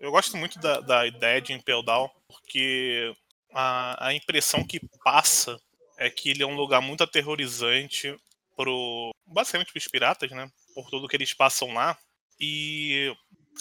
Eu 0.00 0.12
gosto 0.12 0.36
muito 0.36 0.58
da, 0.60 0.80
da 0.80 1.06
ideia 1.06 1.42
de 1.42 1.52
Impel 1.52 1.82
Down, 1.82 2.08
porque 2.28 3.12
a, 3.52 4.08
a 4.08 4.14
impressão 4.14 4.64
que 4.64 4.80
passa 5.04 5.58
é 5.98 6.08
que 6.08 6.30
ele 6.30 6.42
é 6.42 6.46
um 6.46 6.54
lugar 6.54 6.80
muito 6.80 7.02
aterrorizante 7.02 8.16
pro. 8.56 9.10
basicamente 9.26 9.72
pros 9.72 9.88
piratas, 9.88 10.30
né? 10.30 10.48
Por 10.72 10.88
tudo 10.88 11.08
que 11.08 11.16
eles 11.16 11.34
passam 11.34 11.74
lá. 11.74 11.98
E 12.38 13.12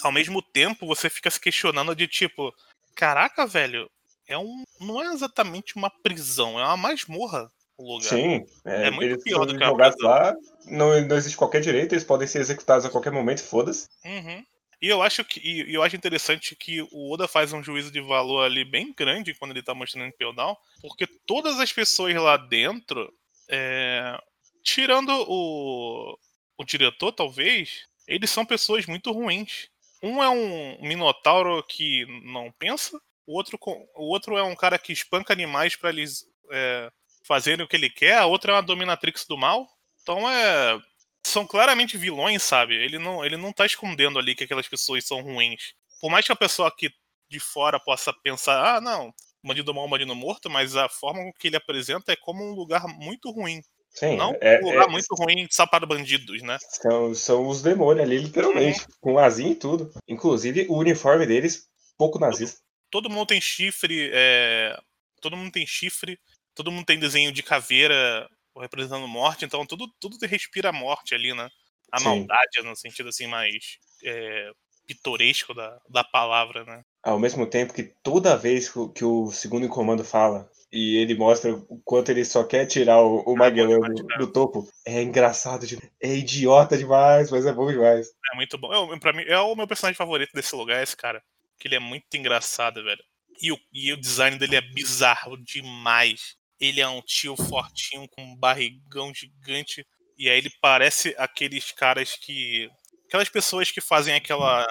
ao 0.04 0.12
mesmo 0.12 0.42
tempo 0.42 0.86
você 0.86 1.10
fica 1.10 1.32
se 1.32 1.40
questionando 1.40 1.96
de 1.96 2.08
tipo, 2.08 2.54
caraca, 2.96 3.48
velho, 3.48 3.90
é 4.28 4.38
um. 4.38 4.64
não 4.80 5.02
é 5.02 5.12
exatamente 5.12 5.76
uma 5.76 5.90
prisão, 5.90 6.60
é 6.60 6.64
uma 6.64 6.78
masmorra 6.78 7.52
lugar. 7.83 8.10
Sim, 8.10 8.45
é, 8.66 8.88
É 8.88 8.92
muito 8.92 9.12
eles 9.12 9.24
pior 9.24 9.38
são 9.38 9.45
do 9.48 9.57
que 9.57 9.66
jogados 9.66 10.01
lá, 10.01 10.36
não, 10.66 11.00
não 11.01 11.18
existe 11.18 11.38
qualquer 11.38 11.62
direito, 11.62 11.94
eles 11.94 12.04
podem 12.04 12.27
ser 12.27 12.39
executados 12.39 12.86
a 12.86 12.89
qualquer 12.89 13.12
momento, 13.12 13.44
foda-se. 13.44 13.88
Uhum. 14.06 14.44
E 14.81 14.88
eu 14.88 15.01
acho 15.01 15.24
que 15.24 15.39
e 15.39 15.74
eu 15.74 15.81
acho 15.81 15.95
interessante 15.95 16.56
que 16.56 16.81
o 16.92 17.12
Oda 17.12 17.27
faz 17.27 17.54
um 17.54 17.63
juízo 17.63 17.92
de 17.92 18.01
valor 18.01 18.44
ali 18.44 18.63
bem 18.63 18.94
grande 18.94 19.33
quando 19.33 19.51
ele 19.51 19.63
tá 19.63 19.74
mostrando 19.74 20.07
Impel 20.07 20.33
Down, 20.33 20.56
porque 20.81 21.07
todas 21.25 21.60
as 21.60 21.72
pessoas 21.72 22.13
lá 22.16 22.38
dentro, 22.38 23.12
é, 23.50 24.18
tirando 24.63 25.10
o, 25.27 26.18
o 26.57 26.63
diretor, 26.63 27.12
talvez, 27.12 27.86
eles 28.07 28.30
são 28.30 28.45
pessoas 28.45 28.86
muito 28.86 29.12
ruins. 29.12 29.69
Um 30.04 30.22
é 30.22 30.30
um 30.30 30.77
minotauro 30.81 31.63
que 31.63 32.06
não 32.24 32.51
pensa, 32.51 33.00
o 33.25 33.36
outro, 33.36 33.57
o 33.95 34.12
outro 34.12 34.38
é 34.38 34.44
um 34.44 34.56
cara 34.56 34.77
que 34.77 34.94
espanca 34.94 35.33
animais 35.33 35.75
pra 35.75 35.89
eles 35.89 36.25
é, 36.51 36.92
fazerem 37.27 37.66
o 37.66 37.68
que 37.68 37.75
ele 37.75 37.89
quer, 37.89 38.18
a 38.18 38.25
outra 38.25 38.51
é 38.51 38.56
uma 38.56 38.62
dominatrix 38.62 39.25
do 39.25 39.38
mal. 39.38 39.68
Então 40.01 40.30
é 40.30 40.80
são 41.25 41.45
claramente 41.45 41.98
vilões, 41.98 42.44
sabe? 42.44 42.75
Ele 42.75 43.00
não, 43.00 43.25
ele 43.25 43.36
não 43.36 43.51
tá 43.51 43.66
escondendo 43.66 44.19
ali 44.19 44.36
que 44.36 44.44
aquelas 44.44 44.68
pessoas 44.68 45.06
são 45.06 45.22
ruins. 45.22 45.74
Por 46.00 46.12
mais 46.12 46.24
que 46.25 46.31
a 46.31 46.36
pessoa 46.36 46.68
aqui 46.68 46.89
de 47.27 47.39
fora 47.39 47.80
possa 47.80 48.13
pensar, 48.13 48.75
ah, 48.75 48.80
não, 48.80 49.12
bandido 49.44 49.74
mal, 49.74 49.89
bandido 49.89 50.16
morto, 50.16 50.50
mas 50.50 50.75
a 50.75 50.88
forma 50.88 51.24
com 51.24 51.33
que 51.33 51.48
ele 51.48 51.55
apresenta 51.58 52.12
é 52.12 52.15
como 52.15 52.44
um 52.44 52.53
lugar 52.53 52.88
muito 52.88 53.32
ruim. 53.32 53.62
Sim, 53.89 54.17
não 54.17 54.38
é- 54.41 54.60
um 54.62 54.65
lugar 54.65 54.88
é- 54.88 54.91
muito 54.91 55.15
ruim 55.15 55.48
só 55.50 55.65
para 55.65 55.86
bandidos, 55.86 56.44
né? 56.44 56.58
São, 56.60 57.15
são 57.15 57.48
os 57.48 57.62
demônios 57.62 58.05
ali, 58.05 58.17
literalmente, 58.17 58.86
com 59.00 59.17
asinha 59.17 59.51
e 59.51 59.55
tudo. 59.55 59.91
Inclusive, 60.08 60.67
o 60.70 60.77
uniforme 60.77 61.25
deles, 61.25 61.67
pouco 61.98 62.20
nazista. 62.20 62.60
Todo 62.91 63.10
mundo 63.10 63.27
tem 63.27 63.41
chifre, 63.41 64.12
é, 64.13 64.77
todo 65.22 65.38
mundo 65.38 65.51
tem 65.51 65.65
chifre, 65.65 66.20
todo 66.56 66.72
mundo 66.72 66.86
tem 66.86 66.98
desenho 66.98 67.32
de 67.32 67.44
caveira 67.44 68.28
representando 68.58 69.08
morte, 69.08 69.44
então 69.46 69.66
tudo, 69.66 69.88
tudo 70.00 70.18
respira 70.26 70.72
morte 70.72 71.14
ali, 71.14 71.34
né? 71.34 71.50
A 71.92 72.00
Sim. 72.00 72.06
maldade, 72.06 72.62
no 72.64 72.76
sentido 72.76 73.10
assim, 73.10 73.28
mais 73.28 73.78
é, 74.04 74.52
pitoresco 74.88 75.54
da, 75.54 75.78
da 75.90 76.04
palavra, 76.04 76.64
né? 76.64 76.82
Ao 77.04 77.20
mesmo 77.20 77.46
tempo 77.46 77.74
que 77.74 77.84
toda 77.84 78.38
vez 78.38 78.70
que 78.94 79.04
o- 79.06 79.32
segundo 79.32 79.66
em 79.66 79.70
comando 79.70 80.04
fala 80.04 80.50
e 80.72 80.98
ele 80.98 81.16
mostra 81.16 81.54
o 81.54 81.80
quanto 81.84 82.10
ele 82.10 82.26
só 82.26 82.44
quer 82.44 82.66
tirar 82.66 83.02
o, 83.02 83.22
o 83.22 83.36
Magellan 83.38 83.80
pode 83.80 84.02
do, 84.02 84.08
do 84.26 84.32
topo, 84.32 84.68
é 84.86 85.02
engraçado, 85.02 85.66
é 86.02 86.14
idiota 86.16 86.78
demais, 86.78 87.30
mas 87.30 87.46
é 87.46 87.54
bom 87.54 87.72
demais. 87.72 88.08
É 88.34 88.36
muito 88.36 88.58
bom. 88.58 88.74
Eu, 88.74 89.00
pra 89.00 89.14
mim, 89.14 89.24
é 89.28 89.38
o 89.40 89.56
meu 89.56 89.68
personagem 89.68 89.98
favorito 89.98 90.32
desse 90.34 90.56
lugar, 90.56 90.82
esse 90.82 90.98
cara. 90.98 91.22
Que 91.60 91.68
ele 91.68 91.76
é 91.76 91.80
muito 91.80 92.06
engraçado, 92.16 92.84
velho. 92.84 93.02
E 93.42 93.52
o, 93.52 93.58
e 93.72 93.94
o 93.94 93.98
design 93.98 94.38
dele 94.38 94.56
é 94.56 94.62
bizarro 94.62 95.38
demais. 95.38 96.36
Ele 96.60 96.80
é 96.82 96.88
um 96.88 97.02
tio 97.02 97.36
fortinho 97.36 98.08
com 98.10 98.24
um 98.24 98.36
barrigão 98.36 99.14
gigante. 99.14 99.86
E 100.18 100.30
aí 100.30 100.38
ele 100.38 100.52
parece 100.62 101.14
aqueles 101.18 101.72
caras 101.72 102.16
que. 102.16 102.70
Aquelas 103.08 103.30
pessoas 103.30 103.70
que 103.72 103.82
fazem 103.82 104.14
aquela. 104.16 104.66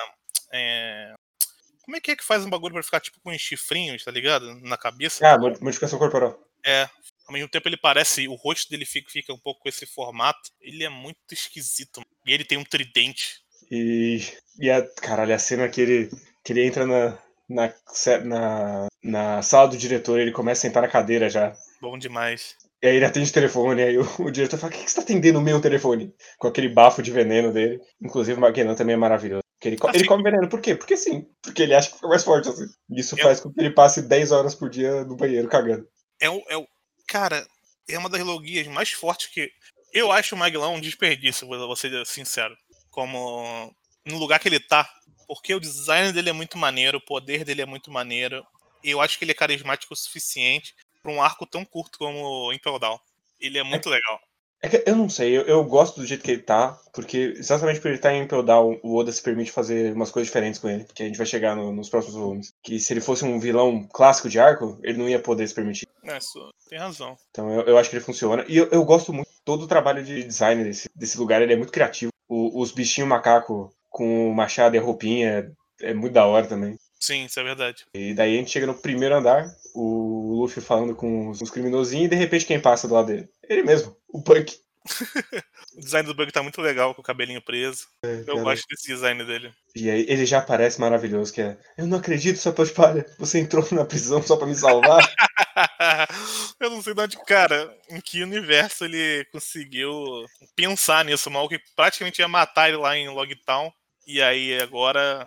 é, 0.52 1.14
Como 1.84 1.96
é 1.96 2.00
que 2.00 2.10
é 2.10 2.16
que 2.16 2.24
faz 2.24 2.44
um 2.44 2.50
bagulho 2.50 2.74
pra 2.74 2.82
ficar 2.82 3.00
tipo 3.00 3.20
com 3.20 3.30
uns 3.30 3.40
chifrinhos, 3.40 4.02
tá 4.04 4.10
ligado? 4.10 4.54
Na 4.60 4.76
cabeça. 4.76 5.26
Ah, 5.26 5.38
mod- 5.38 5.60
modificação 5.60 5.98
corporal. 5.98 6.38
É. 6.64 6.88
Ao 7.26 7.32
mesmo 7.32 7.48
tempo 7.48 7.68
ele 7.68 7.76
parece. 7.76 8.26
O 8.28 8.34
rosto 8.34 8.70
dele 8.70 8.84
fica, 8.86 9.10
fica 9.10 9.32
um 9.32 9.38
pouco 9.38 9.60
com 9.60 9.68
esse 9.68 9.84
formato. 9.86 10.50
Ele 10.60 10.84
é 10.84 10.88
muito 10.88 11.18
esquisito. 11.32 11.98
mano. 11.98 12.10
E 12.26 12.32
ele 12.32 12.44
tem 12.44 12.56
um 12.58 12.64
tridente. 12.64 13.40
E, 13.70 14.20
e 14.58 14.70
a, 14.70 14.82
caralho, 14.96 15.34
a 15.34 15.38
cena 15.38 15.68
que 15.68 15.80
ele, 15.80 16.10
que 16.42 16.52
ele 16.52 16.66
entra 16.66 16.86
na, 16.86 17.18
na, 17.48 17.74
na, 18.24 18.86
na 19.02 19.42
sala 19.42 19.68
do 19.68 19.76
diretor, 19.76 20.18
ele 20.20 20.32
começa 20.32 20.60
a 20.66 20.68
sentar 20.68 20.82
na 20.82 20.88
cadeira 20.88 21.28
já. 21.30 21.54
Bom 21.84 21.98
demais. 21.98 22.56
E 22.82 22.86
aí 22.86 22.96
ele 22.96 23.04
atende 23.04 23.28
o 23.28 23.32
telefone, 23.32 23.82
aí 23.82 23.98
o, 23.98 24.06
o 24.20 24.30
diretor 24.30 24.58
fala, 24.58 24.72
o 24.72 24.76
que, 24.76 24.84
que 24.84 24.90
você 24.90 24.96
tá 24.96 25.02
atendendo 25.02 25.38
o 25.38 25.42
meu 25.42 25.60
telefone? 25.60 26.14
Com 26.38 26.48
aquele 26.48 26.68
bafo 26.70 27.02
de 27.02 27.10
veneno 27.10 27.52
dele. 27.52 27.78
Inclusive 28.02 28.38
o 28.38 28.40
Magellan 28.40 28.74
também 28.74 28.94
é 28.94 28.96
maravilhoso. 28.96 29.42
Porque 29.58 29.68
ele, 29.68 29.76
co- 29.76 29.88
Assim- 29.88 29.98
ele 29.98 30.08
come 30.08 30.22
veneno, 30.22 30.48
por 30.48 30.62
quê? 30.62 30.74
Porque 30.74 30.96
sim. 30.96 31.26
Porque 31.42 31.62
ele 31.62 31.74
acha 31.74 31.90
que 31.90 31.96
fica 31.96 32.08
mais 32.08 32.24
forte 32.24 32.48
assim. 32.48 32.64
Isso 32.90 33.18
Eu- 33.18 33.22
faz 33.24 33.38
com 33.40 33.52
que 33.52 33.60
ele 33.60 33.70
passe 33.70 34.00
10 34.00 34.32
horas 34.32 34.54
por 34.54 34.70
dia 34.70 35.04
no 35.04 35.14
banheiro 35.14 35.46
cagando. 35.46 35.86
É 36.18 36.30
o, 36.30 36.42
é 36.48 36.56
o. 36.56 36.66
Cara, 37.06 37.46
é 37.86 37.98
uma 37.98 38.08
das 38.08 38.22
logias 38.22 38.66
mais 38.66 38.90
fortes 38.92 39.26
que. 39.28 39.50
Eu 39.92 40.10
acho 40.10 40.34
o 40.34 40.38
Maglão 40.38 40.74
um 40.74 40.80
desperdício, 40.80 41.46
vou 41.46 41.76
ser 41.76 42.04
sincero. 42.06 42.56
Como 42.90 43.74
no 44.06 44.18
lugar 44.18 44.38
que 44.40 44.48
ele 44.48 44.58
tá. 44.60 44.88
Porque 45.26 45.54
o 45.54 45.60
design 45.60 46.12
dele 46.12 46.30
é 46.30 46.32
muito 46.32 46.56
maneiro, 46.56 46.98
o 46.98 47.04
poder 47.04 47.44
dele 47.44 47.60
é 47.62 47.66
muito 47.66 47.90
maneiro. 47.90 48.42
E 48.82 48.90
eu 48.90 49.00
acho 49.00 49.18
que 49.18 49.24
ele 49.24 49.32
é 49.32 49.34
carismático 49.34 49.94
o 49.94 49.96
suficiente 49.96 50.74
para 51.04 51.12
um 51.12 51.22
arco 51.22 51.44
tão 51.44 51.64
curto 51.66 51.98
como 51.98 52.48
o 52.48 52.52
Impel 52.52 52.78
Down. 52.78 52.98
Ele 53.38 53.58
é 53.58 53.62
muito 53.62 53.90
é, 53.90 53.92
legal. 53.92 54.18
É 54.62 54.68
que 54.70 54.82
eu 54.86 54.96
não 54.96 55.10
sei, 55.10 55.36
eu, 55.36 55.42
eu, 55.42 55.62
gosto 55.62 56.00
do 56.00 56.06
jeito 56.06 56.24
que 56.24 56.30
ele 56.30 56.42
tá, 56.42 56.80
porque 56.94 57.34
exatamente 57.36 57.80
por 57.80 57.88
ele 57.88 57.98
estar 57.98 58.08
tá 58.08 58.14
em 58.14 58.22
Impel 58.22 58.42
Down, 58.42 58.80
o 58.82 58.96
Oda 58.96 59.12
se 59.12 59.22
permite 59.22 59.52
fazer 59.52 59.92
umas 59.92 60.10
coisas 60.10 60.28
diferentes 60.28 60.58
com 60.58 60.70
ele, 60.70 60.86
que 60.94 61.02
a 61.02 61.06
gente 61.06 61.18
vai 61.18 61.26
chegar 61.26 61.54
no, 61.54 61.70
nos 61.70 61.90
próximos 61.90 62.16
volumes. 62.16 62.54
Que 62.62 62.80
se 62.80 62.94
ele 62.94 63.02
fosse 63.02 63.26
um 63.26 63.38
vilão 63.38 63.86
clássico 63.92 64.30
de 64.30 64.40
arco, 64.40 64.78
ele 64.82 64.96
não 64.96 65.08
ia 65.08 65.18
poder 65.18 65.46
se 65.46 65.54
permitir. 65.54 65.86
É, 66.02 66.16
isso 66.16 66.50
tem 66.70 66.78
razão. 66.78 67.14
Então 67.30 67.52
eu, 67.52 67.66
eu 67.66 67.78
acho 67.78 67.90
que 67.90 67.96
ele 67.96 68.04
funciona. 68.04 68.42
E 68.48 68.56
eu, 68.56 68.66
eu 68.70 68.82
gosto 68.84 69.12
muito 69.12 69.28
todo 69.44 69.64
o 69.64 69.68
trabalho 69.68 70.02
de 70.02 70.24
design 70.24 70.64
desse, 70.64 70.88
desse 70.94 71.18
lugar, 71.18 71.42
ele 71.42 71.52
é 71.52 71.56
muito 71.56 71.72
criativo. 71.72 72.10
O, 72.26 72.62
os 72.62 72.72
bichinhos 72.72 73.10
macaco 73.10 73.70
com 73.90 74.32
machado 74.32 74.74
e 74.74 74.78
roupinha 74.78 75.52
é 75.82 75.92
muito 75.92 76.14
da 76.14 76.24
hora 76.24 76.46
também. 76.46 76.78
Sim, 76.98 77.26
isso 77.26 77.38
é 77.38 77.42
verdade. 77.42 77.84
E 77.92 78.14
daí 78.14 78.34
a 78.34 78.38
gente 78.38 78.50
chega 78.50 78.66
no 78.66 78.74
primeiro 78.74 79.14
andar, 79.14 79.54
o 79.74 80.03
Luffy 80.34 80.62
falando 80.62 80.94
com 80.94 81.30
os 81.30 81.50
criminosinhos, 81.50 82.06
e 82.06 82.08
de 82.08 82.16
repente 82.16 82.46
quem 82.46 82.60
passa 82.60 82.88
do 82.88 82.94
lado 82.94 83.06
dele? 83.06 83.28
Ele 83.48 83.62
mesmo, 83.62 83.96
o 84.08 84.22
Punk. 84.22 84.56
o 85.76 85.80
design 85.80 86.06
do 86.06 86.14
Bug 86.14 86.30
tá 86.30 86.42
muito 86.42 86.60
legal, 86.60 86.94
com 86.94 87.00
o 87.00 87.04
cabelinho 87.04 87.40
preso. 87.40 87.86
É, 88.04 88.20
eu 88.20 88.26
cara. 88.26 88.42
gosto 88.42 88.66
desse 88.68 88.88
design 88.88 89.24
dele. 89.24 89.52
E 89.74 89.88
aí 89.88 90.04
ele 90.08 90.26
já 90.26 90.42
parece 90.42 90.80
maravilhoso, 90.80 91.32
que 91.32 91.40
é. 91.40 91.56
Eu 91.76 91.86
não 91.86 91.98
acredito, 91.98 92.38
sua 92.38 92.52
palha. 92.52 93.06
Você 93.18 93.38
entrou 93.38 93.66
na 93.72 93.84
prisão 93.84 94.22
só 94.22 94.36
pra 94.36 94.46
me 94.46 94.54
salvar. 94.54 95.00
eu 96.60 96.70
não 96.70 96.82
sei 96.82 96.94
de 96.94 97.00
onde, 97.00 97.16
cara, 97.24 97.74
em 97.88 98.00
que 98.00 98.22
universo 98.22 98.84
ele 98.84 99.24
conseguiu 99.32 99.92
pensar 100.54 101.04
nisso, 101.04 101.30
mal 101.30 101.48
que 101.48 101.60
praticamente 101.74 102.20
ia 102.20 102.28
matar 102.28 102.68
ele 102.68 102.76
lá 102.76 102.96
em 102.96 103.08
Logtown. 103.08 103.72
E 104.06 104.20
aí 104.20 104.60
agora. 104.60 105.26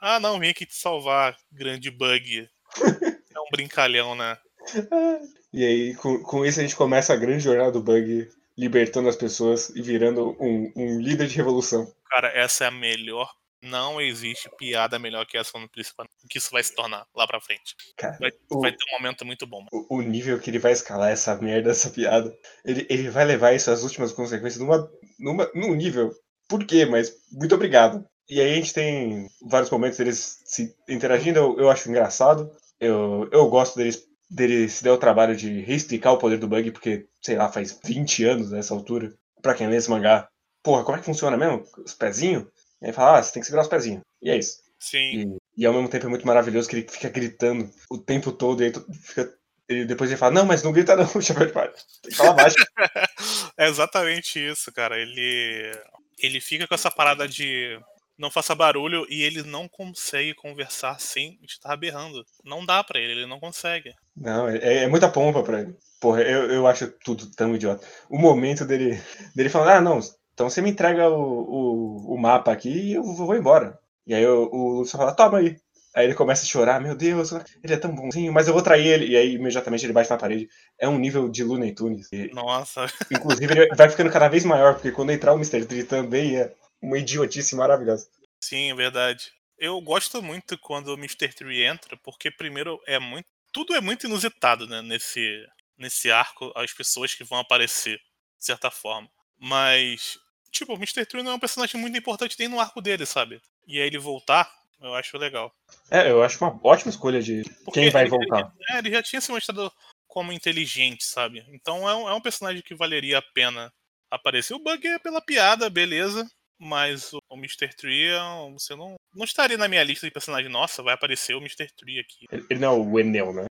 Ah 0.00 0.18
não, 0.18 0.38
vim 0.38 0.48
aqui 0.48 0.66
te 0.66 0.74
salvar, 0.74 1.36
grande 1.50 1.90
bug. 1.90 2.48
brincalhão, 3.52 4.14
né? 4.14 4.38
E 5.54 5.66
aí, 5.66 5.94
com, 5.96 6.22
com 6.22 6.46
isso, 6.46 6.60
a 6.60 6.62
gente 6.62 6.74
começa 6.74 7.12
a 7.12 7.16
grande 7.16 7.44
jornada 7.44 7.72
do 7.72 7.82
Bug 7.82 8.26
libertando 8.56 9.10
as 9.10 9.16
pessoas 9.16 9.68
e 9.76 9.82
virando 9.82 10.34
um, 10.40 10.72
um 10.74 10.98
líder 10.98 11.26
de 11.26 11.36
revolução. 11.36 11.86
Cara, 12.08 12.28
essa 12.28 12.64
é 12.64 12.68
a 12.68 12.70
melhor 12.70 13.28
não 13.62 14.00
existe 14.00 14.50
piada 14.58 14.98
melhor 14.98 15.24
que 15.24 15.38
essa 15.38 15.56
no 15.58 15.68
principal. 15.68 16.06
Que 16.28 16.38
isso 16.38 16.50
vai 16.50 16.62
se 16.62 16.74
tornar 16.74 17.06
lá 17.14 17.26
pra 17.26 17.40
frente. 17.40 17.76
Cara, 17.96 18.18
vai, 18.18 18.30
o, 18.50 18.60
vai, 18.60 18.72
ter 18.72 18.84
um 18.90 18.98
momento 18.98 19.24
muito 19.24 19.46
bom. 19.46 19.64
O, 19.72 19.98
o, 19.98 20.02
nível 20.02 20.38
que 20.40 20.50
ele 20.50 20.58
vai 20.58 20.72
escalar 20.72 21.10
essa 21.10 21.36
merda, 21.36 21.70
essa 21.70 21.88
piada, 21.88 22.36
ele, 22.64 22.86
ele 22.90 23.08
vai 23.08 23.24
levar 23.24 23.52
isso 23.52 23.70
às 23.70 23.84
últimas 23.84 24.12
consequências 24.12 24.60
numa, 24.60 24.90
numa, 25.18 25.50
num 25.54 25.74
nível. 25.74 26.10
Por 26.48 26.66
quê? 26.66 26.84
Mas 26.84 27.14
muito 27.30 27.54
obrigado. 27.54 28.04
E 28.28 28.40
aí 28.40 28.52
a 28.52 28.54
gente 28.56 28.74
tem 28.74 29.28
vários 29.48 29.70
momentos 29.70 29.98
deles 29.98 30.40
se 30.44 30.74
interagindo, 30.88 31.38
eu, 31.38 31.60
eu 31.60 31.70
acho 31.70 31.88
engraçado. 31.88 32.50
Eu, 32.82 33.28
eu 33.30 33.48
gosto 33.48 33.76
deles 33.76 34.04
dele 34.28 34.68
se 34.68 34.82
der 34.82 34.90
o 34.90 34.98
trabalho 34.98 35.36
de 35.36 35.60
reexplicar 35.60 36.12
o 36.12 36.18
poder 36.18 36.38
do 36.38 36.48
bug, 36.48 36.72
porque, 36.72 37.06
sei 37.20 37.36
lá, 37.36 37.52
faz 37.52 37.78
20 37.84 38.24
anos 38.24 38.50
nessa 38.50 38.74
altura. 38.74 39.14
Pra 39.40 39.54
quem 39.54 39.68
lê 39.68 39.76
esse 39.76 39.90
mangá, 39.90 40.28
porra, 40.62 40.82
como 40.82 40.96
é 40.96 41.00
que 41.00 41.06
funciona 41.06 41.36
mesmo? 41.36 41.64
Os 41.84 41.94
pezinhos? 41.94 42.46
E 42.80 42.86
aí 42.86 42.92
fala, 42.92 43.18
ah, 43.18 43.22
você 43.22 43.32
tem 43.32 43.40
que 43.40 43.46
segurar 43.46 43.62
os 43.62 43.68
pezinhos. 43.68 44.02
E 44.20 44.30
é 44.30 44.36
isso. 44.36 44.58
Sim. 44.80 45.38
E, 45.56 45.62
e 45.62 45.66
ao 45.66 45.72
mesmo 45.72 45.88
tempo 45.88 46.06
é 46.06 46.08
muito 46.08 46.26
maravilhoso 46.26 46.68
que 46.68 46.76
ele 46.76 46.88
fica 46.88 47.08
gritando 47.08 47.70
o 47.90 47.98
tempo 47.98 48.32
todo, 48.32 48.62
e 48.62 48.66
aí 48.66 48.72
fica, 49.00 49.32
ele, 49.68 49.84
depois 49.84 50.10
ele 50.10 50.18
fala, 50.18 50.34
não, 50.34 50.46
mas 50.46 50.62
não 50.62 50.72
grita 50.72 50.96
não, 50.96 51.20
chapéu 51.20 51.46
de 51.46 51.52
palha. 51.52 51.72
Tem 52.02 52.10
que 52.10 52.16
falar 52.16 52.32
baixo. 52.32 52.56
é 53.58 53.68
exatamente 53.68 54.38
isso, 54.38 54.72
cara. 54.72 54.98
Ele, 54.98 55.72
ele 56.18 56.40
fica 56.40 56.66
com 56.66 56.74
essa 56.74 56.90
parada 56.90 57.28
de 57.28 57.78
não 58.18 58.30
faça 58.30 58.54
barulho 58.54 59.06
e 59.08 59.22
ele 59.22 59.42
não 59.42 59.68
consegue 59.68 60.34
conversar 60.34 61.00
sem 61.00 61.38
estar 61.42 61.76
berrando. 61.76 62.24
Não 62.44 62.64
dá 62.64 62.82
para 62.84 63.00
ele, 63.00 63.12
ele 63.12 63.26
não 63.26 63.40
consegue. 63.40 63.92
Não, 64.16 64.48
é, 64.48 64.84
é 64.84 64.88
muita 64.88 65.08
pompa 65.10 65.42
pra 65.42 65.60
ele. 65.60 65.76
Porra, 66.00 66.22
eu, 66.22 66.50
eu 66.50 66.66
acho 66.66 66.88
tudo 67.04 67.30
tão 67.30 67.54
idiota. 67.54 67.86
O 68.08 68.18
momento 68.18 68.64
dele, 68.64 69.00
dele 69.34 69.48
falando, 69.48 69.70
ah, 69.70 69.80
não, 69.80 70.00
então 70.34 70.48
você 70.48 70.60
me 70.60 70.70
entrega 70.70 71.08
o, 71.08 71.14
o, 71.14 72.14
o 72.14 72.20
mapa 72.20 72.52
aqui 72.52 72.70
e 72.70 72.94
eu 72.94 73.02
vou 73.02 73.34
embora. 73.34 73.78
E 74.06 74.14
aí 74.14 74.26
o, 74.26 74.48
o 74.52 74.68
Lúcio 74.78 74.98
fala, 74.98 75.14
toma 75.14 75.38
aí. 75.38 75.56
Aí 75.94 76.06
ele 76.06 76.14
começa 76.14 76.42
a 76.42 76.46
chorar, 76.46 76.80
meu 76.80 76.96
Deus, 76.96 77.32
ele 77.62 77.74
é 77.74 77.76
tão 77.76 77.94
bonzinho, 77.94 78.32
mas 78.32 78.48
eu 78.48 78.54
vou 78.54 78.62
trair 78.62 78.86
ele. 78.86 79.08
E 79.08 79.16
aí 79.16 79.34
imediatamente 79.34 79.84
ele 79.84 79.92
bate 79.92 80.08
na 80.08 80.16
parede. 80.16 80.48
É 80.78 80.88
um 80.88 80.98
nível 80.98 81.28
de 81.28 81.44
Looney 81.44 81.74
Tunes. 81.74 82.08
Nossa. 82.32 82.86
Inclusive 83.12 83.52
ele 83.52 83.74
vai 83.74 83.90
ficando 83.90 84.10
cada 84.10 84.28
vez 84.28 84.44
maior, 84.44 84.74
porque 84.74 84.90
quando 84.90 85.12
entrar 85.12 85.34
o 85.34 85.36
Mr. 85.36 85.66
Tree 85.66 85.84
também 85.84 86.36
é 86.36 86.52
uma 86.82 86.98
idiotice 86.98 87.54
maravilhosa. 87.54 88.08
Sim, 88.42 88.70
é 88.70 88.74
verdade. 88.74 89.32
Eu 89.56 89.80
gosto 89.80 90.20
muito 90.20 90.58
quando 90.58 90.88
o 90.88 90.98
Mr. 90.98 91.28
Tree 91.32 91.64
entra, 91.64 91.96
porque 91.98 92.30
primeiro 92.30 92.80
é 92.86 92.98
muito. 92.98 93.26
Tudo 93.52 93.74
é 93.74 93.80
muito 93.80 94.06
inusitado, 94.06 94.66
né? 94.66 94.82
Nesse, 94.82 95.46
nesse 95.78 96.10
arco, 96.10 96.52
as 96.56 96.72
pessoas 96.72 97.14
que 97.14 97.22
vão 97.22 97.38
aparecer, 97.38 97.98
de 98.38 98.44
certa 98.44 98.70
forma. 98.70 99.08
Mas, 99.38 100.18
tipo, 100.50 100.72
o 100.72 100.76
Mr. 100.76 101.06
Tree 101.06 101.22
não 101.22 101.32
é 101.32 101.34
um 101.34 101.38
personagem 101.38 101.80
muito 101.80 101.96
importante 101.96 102.36
nem 102.38 102.48
no 102.48 102.58
arco 102.58 102.80
dele, 102.80 103.06
sabe? 103.06 103.40
E 103.66 103.80
aí 103.80 103.86
ele 103.86 103.98
voltar, 103.98 104.50
eu 104.80 104.94
acho 104.94 105.16
legal. 105.16 105.54
É, 105.90 106.10
eu 106.10 106.22
acho 106.22 106.42
uma 106.42 106.58
ótima 106.64 106.90
escolha 106.90 107.22
de 107.22 107.42
porque 107.64 107.80
quem 107.80 107.90
vai 107.90 108.02
ele, 108.02 108.10
voltar. 108.10 108.52
Ele, 108.58 108.76
é, 108.76 108.78
ele 108.78 108.90
já 108.90 109.02
tinha 109.02 109.20
se 109.20 109.30
mostrado 109.30 109.72
como 110.08 110.32
inteligente, 110.32 111.04
sabe? 111.04 111.44
Então 111.48 111.88
é 111.88 111.94
um, 111.94 112.08
é 112.08 112.14
um 112.14 112.20
personagem 112.20 112.62
que 112.62 112.74
valeria 112.74 113.18
a 113.18 113.22
pena 113.22 113.72
aparecer. 114.10 114.54
O 114.54 114.58
Bug 114.58 114.86
é 114.86 114.98
pela 114.98 115.20
piada, 115.20 115.70
beleza. 115.70 116.28
Mas 116.64 117.12
o 117.12 117.20
Mr. 117.32 117.74
Tree, 117.74 118.12
você 118.52 118.76
não, 118.76 118.94
não 119.12 119.24
estaria 119.24 119.58
na 119.58 119.66
minha 119.66 119.82
lista 119.82 120.06
de 120.06 120.12
personagem. 120.12 120.48
Nossa, 120.48 120.80
vai 120.80 120.94
aparecer 120.94 121.34
o 121.34 121.40
Mr. 121.40 121.66
Tree 121.76 121.98
aqui. 121.98 122.28
Ele 122.48 122.60
não 122.60 122.68
é 122.68 122.76
o 122.76 123.00
Enel, 123.00 123.32
né? 123.32 123.46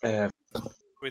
É. 0.00 0.28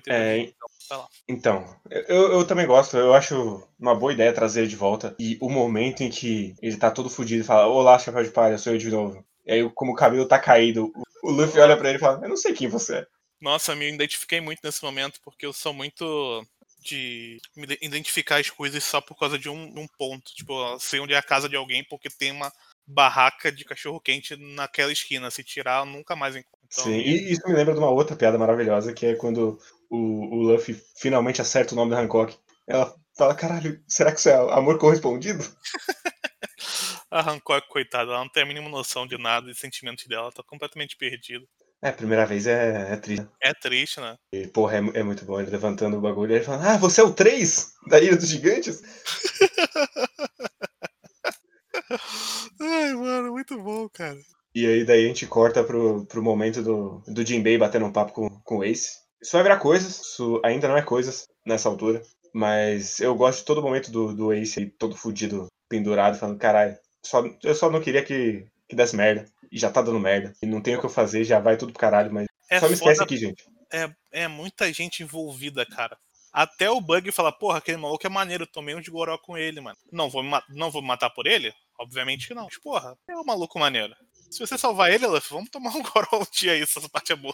é 0.08 0.40
então, 0.40 1.08
então 1.28 1.82
eu, 1.90 2.40
eu 2.40 2.48
também 2.48 2.66
gosto. 2.66 2.96
Eu 2.96 3.14
acho 3.14 3.68
uma 3.78 3.94
boa 3.94 4.14
ideia 4.14 4.32
trazer 4.32 4.62
ele 4.62 4.70
de 4.70 4.78
volta. 4.78 5.14
E 5.20 5.38
o 5.42 5.50
momento 5.50 6.04
em 6.04 6.10
que 6.10 6.56
ele 6.62 6.78
tá 6.78 6.90
todo 6.90 7.10
fudido 7.10 7.42
e 7.42 7.46
fala: 7.46 7.68
Olá, 7.68 8.00
chapéu 8.00 8.24
de 8.24 8.32
palha, 8.32 8.58
sou 8.58 8.72
eu 8.72 8.80
de 8.80 8.90
novo. 8.90 9.26
E 9.46 9.52
aí, 9.52 9.70
como 9.72 9.92
o 9.92 9.96
cabelo 9.96 10.26
tá 10.26 10.40
caído, 10.40 10.90
o 11.22 11.32
Luffy 11.32 11.60
olha 11.60 11.76
pra 11.76 11.90
ele 11.90 11.98
e 11.98 12.02
fala: 12.02 12.24
Eu 12.24 12.30
não 12.30 12.38
sei 12.38 12.54
quem 12.54 12.70
você 12.70 13.00
é. 13.00 13.08
Nossa, 13.42 13.76
me 13.76 13.92
identifiquei 13.92 14.40
muito 14.40 14.62
nesse 14.64 14.82
momento, 14.82 15.20
porque 15.22 15.46
eu 15.46 15.52
sou 15.52 15.74
muito 15.74 16.48
de 16.88 17.42
identificar 17.82 18.40
as 18.40 18.50
coisas 18.50 18.84
só 18.84 19.02
por 19.02 19.18
causa 19.18 19.38
de 19.38 19.50
um, 19.50 19.74
um 19.78 19.88
ponto. 19.98 20.34
Tipo, 20.34 20.80
sei 20.80 21.00
onde 21.00 21.14
é 21.14 21.18
a 21.18 21.24
casa 21.24 21.50
de 21.50 21.56
alguém 21.56 21.84
porque 21.84 22.10
tem 22.10 22.32
uma 22.32 22.52
barraca 22.86 23.52
de 23.52 23.66
cachorro 23.66 24.00
quente 24.00 24.36
naquela 24.56 24.92
esquina. 24.92 25.30
Se 25.30 25.44
tirar, 25.44 25.86
nunca 25.86 26.16
mais 26.16 26.36
encontro. 26.36 26.58
Então... 26.66 26.84
Sim, 26.84 26.98
e 26.98 27.32
isso 27.32 27.48
me 27.48 27.54
lembra 27.54 27.74
de 27.74 27.80
uma 27.80 27.90
outra 27.90 28.16
piada 28.16 28.38
maravilhosa, 28.38 28.94
que 28.94 29.06
é 29.06 29.16
quando 29.16 29.60
o, 29.90 29.98
o 29.98 30.42
Luffy 30.44 30.82
finalmente 30.96 31.42
acerta 31.42 31.74
o 31.74 31.78
nome 31.78 31.92
da 31.92 32.00
Hancock. 32.00 32.38
Ela 32.68 32.94
fala, 33.18 33.36
caralho, 33.36 33.82
será 33.88 34.12
que 34.12 34.20
isso 34.20 34.30
é 34.30 34.36
amor 34.36 34.78
correspondido? 34.78 35.44
a 37.10 37.32
Hancock, 37.32 37.68
coitada, 37.70 38.12
ela 38.12 38.20
não 38.20 38.30
tem 38.30 38.44
a 38.44 38.46
mínima 38.46 38.70
noção 38.70 39.08
de 39.08 39.18
nada, 39.18 39.48
de 39.48 39.58
sentimentos 39.58 40.06
dela, 40.08 40.24
ela 40.24 40.32
tá 40.32 40.44
completamente 40.44 40.98
perdida. 40.98 41.46
É, 41.82 41.90
a 41.90 41.94
primeira 41.94 42.26
vez 42.26 42.48
é, 42.48 42.94
é 42.94 42.98
triste. 42.98 43.28
É 43.42 43.54
triste, 43.54 44.00
né? 44.00 44.16
E, 44.34 44.48
porra, 44.48 44.78
é, 44.78 45.00
é 45.00 45.04
muito 45.04 45.24
bom 45.26 45.40
ele 45.40 45.52
levantando 45.52 45.98
o 45.98 46.02
bagulho 46.02 46.32
e 46.32 46.36
ele 46.36 46.44
falando, 46.44 46.66
ah, 46.66 46.78
você 46.78 47.02
é 47.02 47.04
o 47.04 47.14
3 47.14 47.74
da 47.88 48.00
Ilha 48.00 48.16
dos 48.16 48.30
Gigantes? 48.30 48.82
Ai, 52.60 52.94
mano, 52.94 53.32
muito 53.32 53.62
bom, 53.62 53.88
cara. 53.90 54.18
E 54.56 54.66
aí 54.66 54.84
daí 54.84 55.06
a 55.06 55.08
gente 55.08 55.28
corta 55.28 55.64
pro, 55.64 56.06
pro 56.08 56.24
momento 56.24 56.64
do, 56.64 57.04
do 57.08 57.26
Jinbei 57.26 57.60
batendo 57.60 57.86
um 57.86 57.92
papo 57.92 58.12
com, 58.12 58.30
com 58.42 58.58
o 58.58 58.64
Ace. 58.64 58.98
Isso 59.22 59.34
vai 59.34 59.44
virar 59.44 59.58
coisas, 59.58 60.00
isso 60.00 60.42
ainda 60.44 60.68
não 60.68 60.78
é 60.78 60.82
coisas 60.82 61.28
nessa 61.46 61.70
altura. 61.70 62.02
Mas 62.34 63.00
eu 63.00 63.14
gosto 63.16 63.40
de 63.40 63.46
todo 63.46 63.62
momento 63.62 63.92
do, 63.92 64.16
do 64.16 64.34
Ace 64.34 64.66
todo 64.80 64.96
fudido, 64.96 65.46
pendurado, 65.70 66.18
falando, 66.18 66.40
caralho, 66.40 66.76
só, 67.06 67.24
eu 67.44 67.54
só 67.54 67.70
não 67.70 67.80
queria 67.80 68.04
que, 68.04 68.48
que 68.68 68.76
desse 68.76 68.96
merda 68.96 69.26
já 69.52 69.70
tá 69.70 69.82
dando 69.82 70.00
merda. 70.00 70.34
E 70.42 70.46
não 70.46 70.62
tem 70.62 70.76
o 70.76 70.80
que 70.80 70.86
eu 70.86 70.90
fazer, 70.90 71.24
já 71.24 71.40
vai 71.40 71.58
tudo 71.58 71.72
pro 71.72 71.80
caralho, 71.80 72.14
mas. 72.14 72.28
É 72.50 72.60
só 72.60 72.68
me 72.68 72.74
esquece 72.74 73.04
aqui, 73.04 73.18
gente. 73.18 73.44
É, 73.72 73.90
é 74.12 74.28
muita 74.28 74.72
gente 74.72 75.04
envolvida, 75.04 75.66
cara. 75.66 75.98
Até 76.32 76.70
o 76.70 76.80
Bug 76.80 77.12
fala, 77.12 77.32
porra, 77.32 77.58
aquele 77.58 77.78
maluco 77.78 78.06
é 78.06 78.10
maneiro, 78.10 78.46
tomei 78.46 78.76
um 78.76 78.82
de 78.82 78.92
goró 78.92 79.18
com 79.18 79.38
ele, 79.38 79.60
mano. 79.60 79.78
Não 79.92 80.10
vou, 80.10 80.24
não 80.50 80.70
vou 80.70 80.82
me 80.82 80.88
matar 80.88 81.10
por 81.10 81.26
ele? 81.26 81.52
Obviamente 81.80 82.28
que 82.28 82.34
não. 82.34 82.46
Mas, 82.46 82.60
porra, 82.60 82.96
é 83.10 83.16
um 83.16 83.24
maluco 83.24 83.58
maneiro. 83.58 83.96
Se 84.30 84.40
você 84.40 84.58
salvar 84.58 84.92
ele, 84.92 85.06
vamos 85.30 85.50
tomar 85.50 85.70
um 85.76 85.82
goró 85.84 86.08
um 86.14 86.26
dia 86.32 86.54
aí, 86.54 86.62
essa 86.62 86.82
parte 86.90 87.14
é 87.14 87.16
boa. 87.16 87.34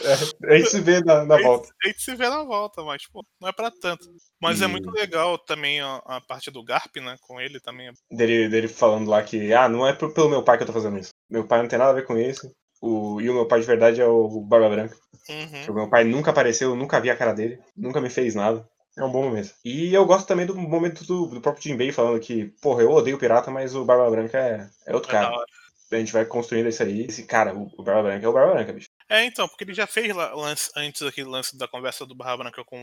É, 0.00 0.52
a 0.52 0.56
gente 0.56 0.70
se 0.70 0.80
vê 0.80 1.00
na, 1.00 1.24
na 1.24 1.40
volta. 1.40 1.68
A 1.84 1.88
gente 1.88 2.02
se 2.02 2.14
vê 2.14 2.28
na 2.28 2.42
volta, 2.42 2.82
mas, 2.82 3.06
pô, 3.06 3.24
não 3.40 3.48
é 3.48 3.52
pra 3.52 3.70
tanto. 3.70 4.08
Mas 4.40 4.60
é 4.60 4.64
é 4.64 4.68
muito 4.68 4.90
legal 4.90 5.38
também 5.38 5.80
a, 5.80 5.96
a, 6.04 6.20
parte 6.20 6.50
do 6.50 6.64
Garp, 6.64 6.96
né, 6.96 7.16
com 7.20 7.40
ele 7.40 7.60
também. 7.60 7.92
Dele, 8.10 8.48
dele 8.48 8.68
falando 8.68 9.08
lá 9.08 9.22
que, 9.22 9.52
ah, 9.52 9.68
não 9.68 9.86
é 9.86 9.92
pelo 9.92 10.28
meu 10.28 10.42
pai 10.42 10.56
que 10.56 10.64
eu 10.64 10.66
tô 10.66 10.72
fazendo 10.72 10.98
isso. 10.98 11.10
Meu 11.30 11.46
pai 11.46 11.62
não 11.62 11.68
tem 11.68 11.78
nada 11.78 11.92
a 11.92 11.94
ver 11.94 12.06
com 12.06 12.18
isso. 12.18 12.50
O, 12.80 13.20
e 13.20 13.30
o 13.30 13.34
meu 13.34 13.46
pai 13.46 13.60
de 13.60 13.66
verdade 13.66 14.00
é 14.00 14.06
o 14.06 14.40
Barba 14.40 14.68
Branca. 14.68 14.96
Uhum. 15.28 15.72
O 15.72 15.74
meu 15.74 15.88
pai 15.88 16.04
nunca 16.04 16.30
apareceu, 16.30 16.74
nunca 16.74 17.00
vi 17.00 17.10
a 17.10 17.16
cara 17.16 17.32
dele, 17.32 17.58
nunca 17.76 18.00
me 18.00 18.10
fez 18.10 18.34
nada. 18.34 18.68
É 18.96 19.02
um 19.02 19.10
bom 19.10 19.24
momento. 19.24 19.52
E 19.64 19.92
eu 19.92 20.04
gosto 20.06 20.26
também 20.26 20.46
do 20.46 20.54
momento 20.54 21.04
do, 21.04 21.26
do 21.26 21.40
próprio 21.40 21.64
Jinbei 21.64 21.90
falando 21.90 22.20
que, 22.20 22.46
porra, 22.62 22.82
eu 22.82 22.92
odeio 22.92 23.18
pirata, 23.18 23.50
mas 23.50 23.74
o 23.74 23.84
Barba 23.84 24.08
Branca 24.10 24.38
é, 24.38 24.68
é 24.86 24.94
outro 24.94 25.10
É 25.10 25.12
cara. 25.12 25.34
A 25.96 25.98
gente 26.00 26.12
vai 26.12 26.24
construindo 26.24 26.68
isso 26.68 26.82
aí. 26.82 27.02
Esse 27.02 27.24
cara, 27.26 27.54
o, 27.54 27.70
o 27.78 27.82
Barba 27.82 28.02
Branca 28.04 28.24
é 28.24 28.28
o 28.28 28.32
Barba 28.32 28.54
Branca, 28.54 28.72
bicho. 28.72 28.88
É, 29.08 29.24
então, 29.24 29.46
porque 29.48 29.64
ele 29.64 29.74
já 29.74 29.86
fez 29.86 30.14
lance, 30.14 30.70
antes 30.76 31.02
aquele 31.02 31.28
lance 31.28 31.56
da 31.56 31.68
conversa 31.68 32.04
do 32.06 32.14
Barra 32.14 32.36
Branca 32.38 32.64
com. 32.64 32.82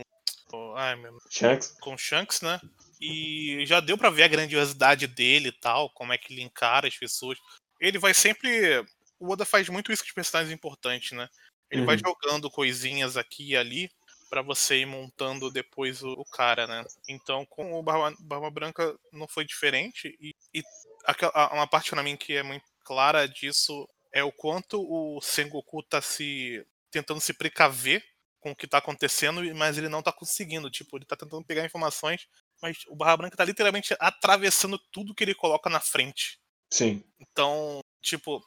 o- 0.52 0.74
Ai, 0.76 0.96
meu. 0.96 1.16
Shanks. 1.30 1.76
Com 1.80 1.96
Shanks, 1.96 2.40
né? 2.42 2.60
E 3.00 3.64
já 3.66 3.80
deu 3.80 3.98
pra 3.98 4.10
ver 4.10 4.22
a 4.24 4.28
grandiosidade 4.28 5.06
dele 5.06 5.48
e 5.48 5.52
tal, 5.60 5.90
como 5.90 6.12
é 6.12 6.18
que 6.18 6.32
ele 6.32 6.42
encara 6.42 6.86
as 6.88 6.96
pessoas. 6.96 7.38
Ele 7.80 7.98
vai 7.98 8.14
sempre. 8.14 8.84
O 9.18 9.30
Oda 9.32 9.44
faz 9.44 9.68
muito 9.68 9.92
isso 9.92 10.02
com 10.02 10.08
os 10.08 10.14
personagens 10.14 10.52
importantes, 10.52 11.12
né? 11.12 11.28
Ele 11.70 11.84
vai 11.84 11.96
Uhum. 11.96 12.02
jogando 12.06 12.50
coisinhas 12.50 13.16
aqui 13.16 13.50
e 13.50 13.56
ali 13.56 13.90
pra 14.28 14.42
você 14.42 14.76
ir 14.78 14.86
montando 14.86 15.50
depois 15.50 16.02
o, 16.02 16.08
o 16.12 16.24
cara, 16.24 16.66
né? 16.66 16.84
Então 17.08 17.44
com 17.46 17.72
o 17.78 17.82
Barba, 17.82 18.14
Barba 18.20 18.50
Branca 18.50 18.94
não 19.12 19.26
foi 19.28 19.44
diferente. 19.44 20.16
E, 20.20 20.34
e 20.54 20.62
aquela- 21.04 21.52
uma 21.52 21.66
parte 21.66 21.90
pra 21.90 22.02
mim 22.02 22.16
que 22.16 22.34
é 22.36 22.42
muito 22.42 22.64
clara 22.84 23.26
disso 23.26 23.88
é 24.12 24.22
o 24.22 24.32
quanto 24.32 24.80
o 24.80 25.20
Sengoku 25.20 25.82
tá 25.82 26.02
se 26.02 26.64
tentando 26.90 27.20
se 27.20 27.32
precaver 27.32 28.04
com 28.38 28.50
o 28.50 28.56
que 28.56 28.66
tá 28.66 28.78
acontecendo, 28.78 29.42
mas 29.54 29.78
ele 29.78 29.88
não 29.88 30.02
tá 30.02 30.12
conseguindo. 30.12 30.70
Tipo, 30.70 30.98
ele 30.98 31.04
tá 31.04 31.16
tentando 31.16 31.44
pegar 31.44 31.64
informações, 31.64 32.26
mas 32.60 32.78
o 32.88 32.96
Barra 32.96 33.16
Branca 33.16 33.36
tá 33.36 33.44
literalmente 33.44 33.94
atravessando 33.98 34.78
tudo 34.90 35.14
que 35.14 35.24
ele 35.24 35.34
coloca 35.34 35.70
na 35.70 35.80
frente. 35.80 36.38
Sim. 36.70 37.04
Então, 37.20 37.80
tipo, 38.02 38.44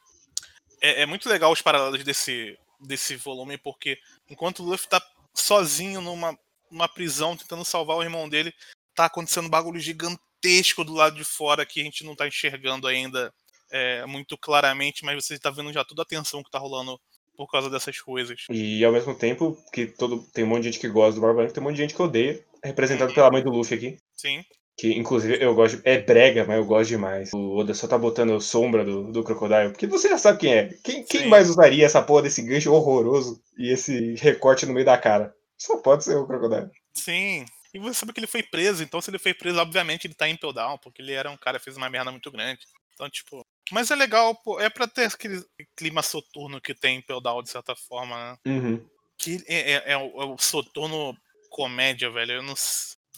é, 0.81 1.01
é 1.03 1.05
muito 1.05 1.29
legal 1.29 1.51
os 1.51 1.61
paralelos 1.61 2.03
desse, 2.03 2.57
desse 2.79 3.15
volume, 3.15 3.57
porque 3.57 3.97
enquanto 4.29 4.59
o 4.59 4.65
Luffy 4.65 4.87
tá 4.87 5.01
sozinho 5.33 6.01
numa, 6.01 6.37
numa 6.69 6.89
prisão 6.89 7.37
tentando 7.37 7.63
salvar 7.63 7.97
o 7.97 8.03
irmão 8.03 8.27
dele, 8.27 8.53
tá 8.93 9.05
acontecendo 9.05 9.45
um 9.45 9.49
bagulho 9.49 9.79
gigantesco 9.79 10.83
do 10.83 10.93
lado 10.93 11.15
de 11.15 11.23
fora 11.23 11.65
que 11.65 11.81
a 11.81 11.83
gente 11.83 12.03
não 12.03 12.15
tá 12.15 12.27
enxergando 12.27 12.87
ainda 12.87 13.33
é, 13.75 14.05
muito 14.05 14.37
claramente, 14.37 15.03
mas 15.03 15.21
você 15.21 15.37
tá 15.37 15.49
vendo 15.49 15.73
já 15.73 15.83
toda 15.83 16.03
a 16.03 16.05
tensão 16.05 16.41
que 16.41 16.49
tá 16.49 16.57
rolando 16.57 16.97
por 17.35 17.51
causa 17.51 17.69
dessas 17.69 17.99
coisas. 17.99 18.45
E 18.49 18.85
ao 18.85 18.93
mesmo 18.93 19.13
tempo 19.13 19.57
que 19.73 19.85
todo, 19.85 20.25
tem 20.33 20.45
um 20.45 20.47
monte 20.47 20.63
de 20.63 20.71
gente 20.71 20.79
que 20.79 20.87
gosta 20.87 21.15
do 21.15 21.21
Barba 21.21 21.39
Branca, 21.39 21.53
tem 21.53 21.61
um 21.61 21.65
monte 21.65 21.75
de 21.75 21.81
gente 21.81 21.93
que 21.93 22.01
odeia. 22.01 22.41
Representado 22.63 23.13
pela 23.13 23.29
mãe 23.29 23.43
do 23.43 23.49
Luffy 23.51 23.77
aqui. 23.77 23.97
Sim. 24.15 24.45
Que 24.77 24.93
inclusive 24.93 25.37
eu 25.43 25.53
gosto. 25.53 25.81
É 25.83 25.99
brega, 25.99 26.45
mas 26.45 26.57
eu 26.57 26.65
gosto 26.65 26.87
demais. 26.89 27.31
O 27.33 27.57
Oda 27.57 27.73
só 27.73 27.85
tá 27.85 27.97
botando 27.97 28.39
sombra 28.39 28.85
do, 28.85 29.11
do 29.11 29.23
Crocodile. 29.23 29.71
Porque 29.71 29.87
você 29.87 30.07
já 30.07 30.17
sabe 30.17 30.39
quem 30.39 30.53
é. 30.53 30.69
Quem, 30.81 31.03
quem 31.03 31.21
Sim. 31.23 31.27
mais 31.27 31.49
usaria 31.49 31.85
essa 31.85 32.01
porra 32.01 32.23
desse 32.23 32.41
gancho 32.41 32.73
horroroso 32.73 33.41
e 33.57 33.71
esse 33.71 34.15
recorte 34.15 34.65
no 34.65 34.73
meio 34.73 34.85
da 34.85 34.97
cara? 34.97 35.35
Só 35.57 35.77
pode 35.77 36.05
ser 36.05 36.15
o 36.15 36.25
Crocodile. 36.25 36.71
Sim. 36.93 37.45
E 37.73 37.79
você 37.79 37.99
sabe 37.99 38.13
que 38.13 38.21
ele 38.21 38.27
foi 38.27 38.41
preso, 38.41 38.81
então 38.81 39.01
se 39.01 39.11
ele 39.11 39.19
foi 39.19 39.33
preso, 39.33 39.59
obviamente 39.59 40.07
ele 40.07 40.13
tá 40.13 40.29
em 40.29 40.37
Down, 40.41 40.77
porque 40.77 41.01
ele 41.01 41.11
era 41.11 41.29
um 41.29 41.35
cara 41.35 41.57
que 41.59 41.65
fez 41.65 41.75
uma 41.75 41.89
merda 41.89 42.09
muito 42.09 42.31
grande. 42.31 42.61
Então, 42.95 43.09
tipo. 43.09 43.45
Mas 43.71 43.91
é 43.91 43.95
legal, 43.95 44.33
pô, 44.35 44.59
é 44.59 44.69
pra 44.69 44.87
ter 44.87 45.05
aquele 45.05 45.43
clima 45.75 46.01
soturno 46.01 46.61
que 46.61 46.73
tem 46.73 46.97
em 47.07 47.21
Down, 47.21 47.43
de 47.43 47.49
certa 47.49 47.75
forma, 47.75 48.15
né? 48.45 48.53
Uhum. 48.53 48.85
Que 49.17 49.43
é, 49.47 49.71
é- 49.73 49.83
é 49.93 49.97
o, 49.97 50.21
é 50.21 50.25
o 50.25 50.37
soturno 50.37 51.15
comédia, 51.49 52.09
velho. 52.09 52.33
Eu 52.33 52.43
não 52.43 52.53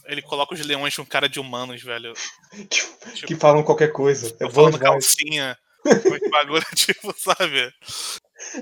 Ele 0.06 0.22
coloca 0.22 0.54
os 0.54 0.60
leões 0.66 0.96
com 0.96 1.06
cara 1.06 1.28
de 1.30 1.40
humanos, 1.40 1.82
velho. 1.84 2.14
Que, 2.70 3.28
que 3.28 3.36
falam 3.36 3.64
qualquer 3.64 3.92
coisa. 3.92 4.36
É 4.40 4.46
bom 4.46 4.52
falando 4.52 4.74
demais. 4.80 4.90
calcinha. 4.94 5.58
Esse 5.86 6.30
bagulho, 6.30 6.66
tipo, 6.76 7.14
sabe? 7.18 7.72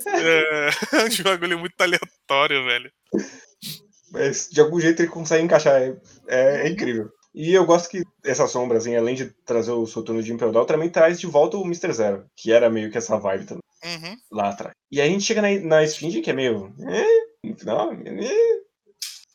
É, 0.08 0.70
um 1.22 1.24
bagulho 1.24 1.60
muito 1.60 1.80
aleatório, 1.80 2.66
velho. 2.66 2.92
Mas 4.12 4.50
de 4.50 4.60
algum 4.62 4.80
jeito 4.80 5.01
ele 5.01 5.10
consegue 5.10 5.44
encaixar. 5.44 5.82
É, 5.82 5.96
é- 6.28 6.68
é 6.68 6.70
incrível. 6.70 7.10
E 7.36 7.54
eu 7.54 7.66
gosto 7.66 7.90
que 7.90 8.02
essa 8.24 8.48
sombra, 8.48 8.78
assim, 8.78 8.96
além 8.96 9.14
de 9.14 9.26
trazer 9.46 9.72
o 9.72 9.86
Soturno 9.86 10.24
de 10.24 10.34
Down, 10.34 10.66
também 10.66 10.90
traz 10.90 11.20
de 11.20 11.28
volta 11.28 11.58
o 11.58 11.66
Mr. 11.66 11.92
Zero, 11.92 12.26
que 12.34 12.50
era 12.52 12.70
meio 12.70 12.90
que 12.90 12.98
essa 12.98 13.18
vibe 13.20 13.46
também, 13.46 13.62
Uhum. 13.84 14.18
lá 14.32 14.50
atrás. 14.50 14.74
E 14.90 15.02
aí 15.02 15.10
a 15.10 15.12
gente 15.12 15.26
chega 15.26 15.42
na, 15.42 15.50
na 15.60 15.84
Esfinge, 15.84 16.22
que 16.22 16.30
é 16.30 16.34
meio. 16.34 16.74
"Eh", 16.80 17.26
no 17.50 17.58
final. 17.58 17.92
"Eh". 17.94 18.60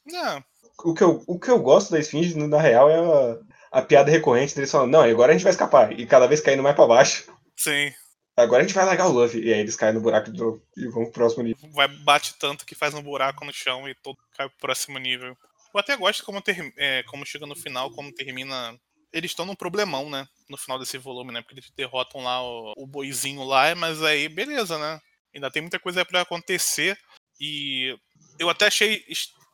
Não, 0.07 0.43
O, 0.83 0.95
que 0.95 1.03
eu, 1.05 1.23
o 1.27 1.39
que 1.39 1.51
eu 1.51 1.59
gosto 1.59 1.91
da 1.91 1.99
Esfinge, 1.99 2.35
na 2.37 2.59
real, 2.59 2.89
é 2.89 2.97
a, 2.99 3.79
a 3.81 3.83
piada 3.83 4.11
recorrente 4.11 4.55
deles 4.55 4.71
falando: 4.71 4.93
não, 4.93 5.03
agora 5.03 5.33
a 5.33 5.35
gente 5.35 5.43
vai 5.45 5.53
escapar. 5.53 5.93
E 5.93 6.07
cada 6.07 6.27
vez 6.27 6.41
caindo 6.41 6.63
mais 6.63 6.75
pra 6.75 6.87
baixo. 6.87 7.31
sim. 7.57 7.93
Agora 8.37 8.63
a 8.63 8.67
gente 8.67 8.75
vai 8.75 8.87
largar 8.87 9.09
o 9.09 9.13
Luffy. 9.13 9.43
E 9.45 9.53
aí 9.53 9.61
eles 9.61 9.77
caem 9.77 9.93
no 9.93 10.01
buraco 10.01 10.33
de 10.33 10.39
novo 10.39 10.63
e 10.75 10.87
vão 10.89 11.03
pro 11.05 11.13
próximo 11.13 11.43
nível. 11.43 11.69
vai 11.73 11.87
bate 11.89 12.39
tanto 12.39 12.65
que 12.65 12.75
faz 12.75 12.95
um 12.95 13.03
buraco 13.03 13.45
no 13.45 13.53
chão 13.53 13.87
e 13.87 13.95
todo 13.95 14.17
cai 14.35 14.49
pro 14.49 14.57
próximo 14.59 14.99
nível. 14.99 15.37
Eu 15.73 15.81
até 15.81 15.97
gosto 15.97 16.25
como, 16.25 16.41
ter, 16.41 16.73
é, 16.77 17.03
como 17.05 17.27
chega 17.27 17.47
no 17.47 17.57
final, 17.57 17.91
como 17.93 18.13
termina. 18.13 18.79
Eles 19.13 19.33
estão 19.33 19.45
num 19.45 19.57
problemão, 19.57 20.09
né? 20.09 20.27
No 20.49 20.57
final 20.57 20.79
desse 20.79 20.97
volume, 20.99 21.33
né? 21.33 21.43
Porque 21.43 21.55
eles 21.55 21.71
derrotam 21.77 22.23
lá 22.23 22.43
o, 22.43 22.73
o 22.77 22.87
boizinho 22.87 23.43
lá, 23.43 23.75
mas 23.75 24.03
aí 24.03 24.29
beleza, 24.29 24.79
né? 24.79 25.01
Ainda 25.35 25.51
tem 25.51 25.63
muita 25.63 25.79
coisa 25.79 26.05
pra 26.05 26.21
acontecer. 26.21 26.99
E 27.41 27.97
eu 28.39 28.49
até 28.49 28.67
achei. 28.67 29.05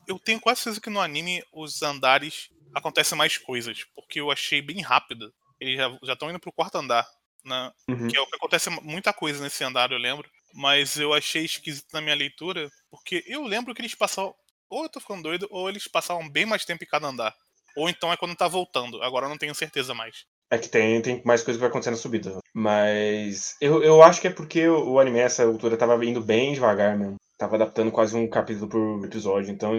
Eu 0.06 0.18
tenho 0.18 0.40
quase 0.40 0.60
certeza 0.60 0.80
que 0.80 0.90
no 0.90 1.00
anime 1.00 1.42
os 1.52 1.82
andares 1.82 2.48
acontecem 2.74 3.16
mais 3.16 3.38
coisas. 3.38 3.84
Porque 3.94 4.20
eu 4.20 4.30
achei 4.30 4.60
bem 4.60 4.80
rápido. 4.82 5.32
Eles 5.60 5.78
já 6.02 6.12
estão 6.12 6.30
indo 6.30 6.40
pro 6.40 6.52
quarto 6.52 6.76
andar. 6.76 7.06
Né? 7.44 7.70
Uhum. 7.88 8.08
que 8.08 8.16
é 8.16 8.20
o 8.20 8.26
que 8.26 8.34
acontece 8.34 8.68
muita 8.82 9.12
coisa 9.12 9.40
nesse 9.40 9.62
andar, 9.62 9.92
eu 9.92 9.98
lembro. 9.98 10.28
Mas 10.52 10.96
eu 10.96 11.14
achei 11.14 11.44
esquisito 11.44 11.86
na 11.92 12.00
minha 12.00 12.14
leitura, 12.14 12.68
porque 12.90 13.22
eu 13.26 13.44
lembro 13.44 13.72
que 13.74 13.80
eles 13.80 13.94
passavam. 13.94 14.34
Ou 14.70 14.84
eu 14.84 14.88
tô 14.88 15.00
ficando 15.00 15.22
doido, 15.22 15.46
ou 15.50 15.68
eles 15.68 15.88
passavam 15.88 16.28
bem 16.28 16.46
mais 16.46 16.64
tempo 16.64 16.84
em 16.84 16.86
cada 16.86 17.08
andar. 17.08 17.34
Ou 17.76 17.88
então 17.88 18.12
é 18.12 18.16
quando 18.16 18.34
tá 18.36 18.48
voltando. 18.48 19.02
Agora 19.02 19.26
eu 19.26 19.30
não 19.30 19.38
tenho 19.38 19.54
certeza 19.54 19.94
mais. 19.94 20.24
É 20.50 20.58
que 20.58 20.68
tem, 20.68 21.02
tem 21.02 21.22
mais 21.24 21.42
coisa 21.42 21.58
que 21.58 21.60
vai 21.60 21.68
acontecer 21.68 21.90
na 21.90 21.96
subida. 21.96 22.38
Mas 22.54 23.54
eu, 23.60 23.82
eu 23.82 24.02
acho 24.02 24.20
que 24.20 24.28
é 24.28 24.30
porque 24.32 24.66
o, 24.68 24.98
anime, 25.00 25.18
essa 25.18 25.44
altura, 25.44 25.76
tava 25.76 26.02
indo 26.04 26.20
bem 26.20 26.52
devagar 26.54 26.96
mesmo. 26.96 27.16
Tava 27.38 27.56
adaptando 27.56 27.90
quase 27.92 28.16
um 28.16 28.28
capítulo 28.30 28.68
por 28.68 29.04
episódio, 29.04 29.50
então 29.50 29.72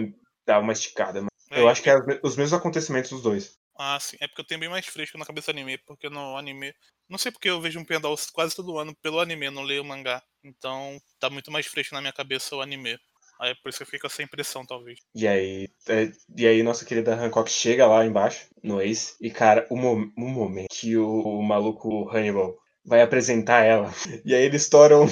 dava 0.46 0.60
uma 0.62 0.72
esticada. 0.72 1.22
Mas 1.22 1.30
É, 1.50 1.60
eu 1.60 1.68
acho 1.68 1.82
que 1.82 1.90
é 1.90 1.96
os 1.98 2.06
me- 2.06 2.20
os 2.22 2.36
mesmos 2.36 2.52
acontecimentos 2.58 3.10
dos 3.10 3.22
dois. 3.22 3.56
Ah, 3.76 3.98
sim. 4.00 4.16
É 4.20 4.28
porque 4.28 4.42
eu 4.42 4.46
tenho 4.46 4.60
bem 4.60 4.68
mais 4.68 4.86
fresco 4.86 5.16
na 5.18 5.24
cabeça 5.24 5.52
do 5.52 5.56
anime, 5.56 5.78
porque 5.78 6.08
no 6.08 6.36
anime. 6.36 6.74
Não 7.08 7.16
sei 7.18 7.32
porque 7.32 7.48
eu 7.48 7.60
vejo 7.60 7.78
um 7.80 7.84
Pendal 7.84 8.14
quase 8.32 8.54
todo 8.54 8.78
ano 8.78 8.94
pelo 8.96 9.20
anime, 9.20 9.50
não 9.50 9.62
leio 9.62 9.82
o 9.82 9.84
mangá. 9.84 10.22
Então 10.44 11.00
tá 11.18 11.30
muito 11.30 11.50
mais 11.50 11.66
fresco 11.66 11.94
na 11.94 12.00
minha 12.00 12.12
cabeça 12.12 12.54
o 12.54 12.60
anime. 12.60 12.98
Aí 13.40 13.50
é 13.50 13.54
por 13.54 13.68
isso 13.68 13.78
que 13.78 13.82
eu 13.84 13.86
fico 13.86 14.00
com 14.02 14.06
essa 14.08 14.22
impressão, 14.22 14.66
talvez. 14.66 14.98
E 15.14 15.26
aí, 15.28 15.68
é, 15.88 16.10
e 16.36 16.46
aí 16.46 16.62
nossa 16.62 16.84
querida 16.84 17.14
Hancock 17.14 17.50
chega 17.50 17.86
lá 17.86 18.04
embaixo, 18.04 18.46
no 18.62 18.80
Ace, 18.80 19.14
e 19.20 19.30
cara, 19.30 19.66
o, 19.70 19.76
mo- 19.76 20.12
o 20.16 20.28
momento 20.28 20.68
que 20.70 20.96
o, 20.96 21.06
o 21.22 21.42
maluco 21.42 22.08
Hannibal 22.10 22.56
vai 22.84 23.02
apresentar 23.02 23.62
ela, 23.64 23.92
e 24.24 24.34
aí 24.34 24.42
eles 24.42 24.62
estouram 24.62 25.06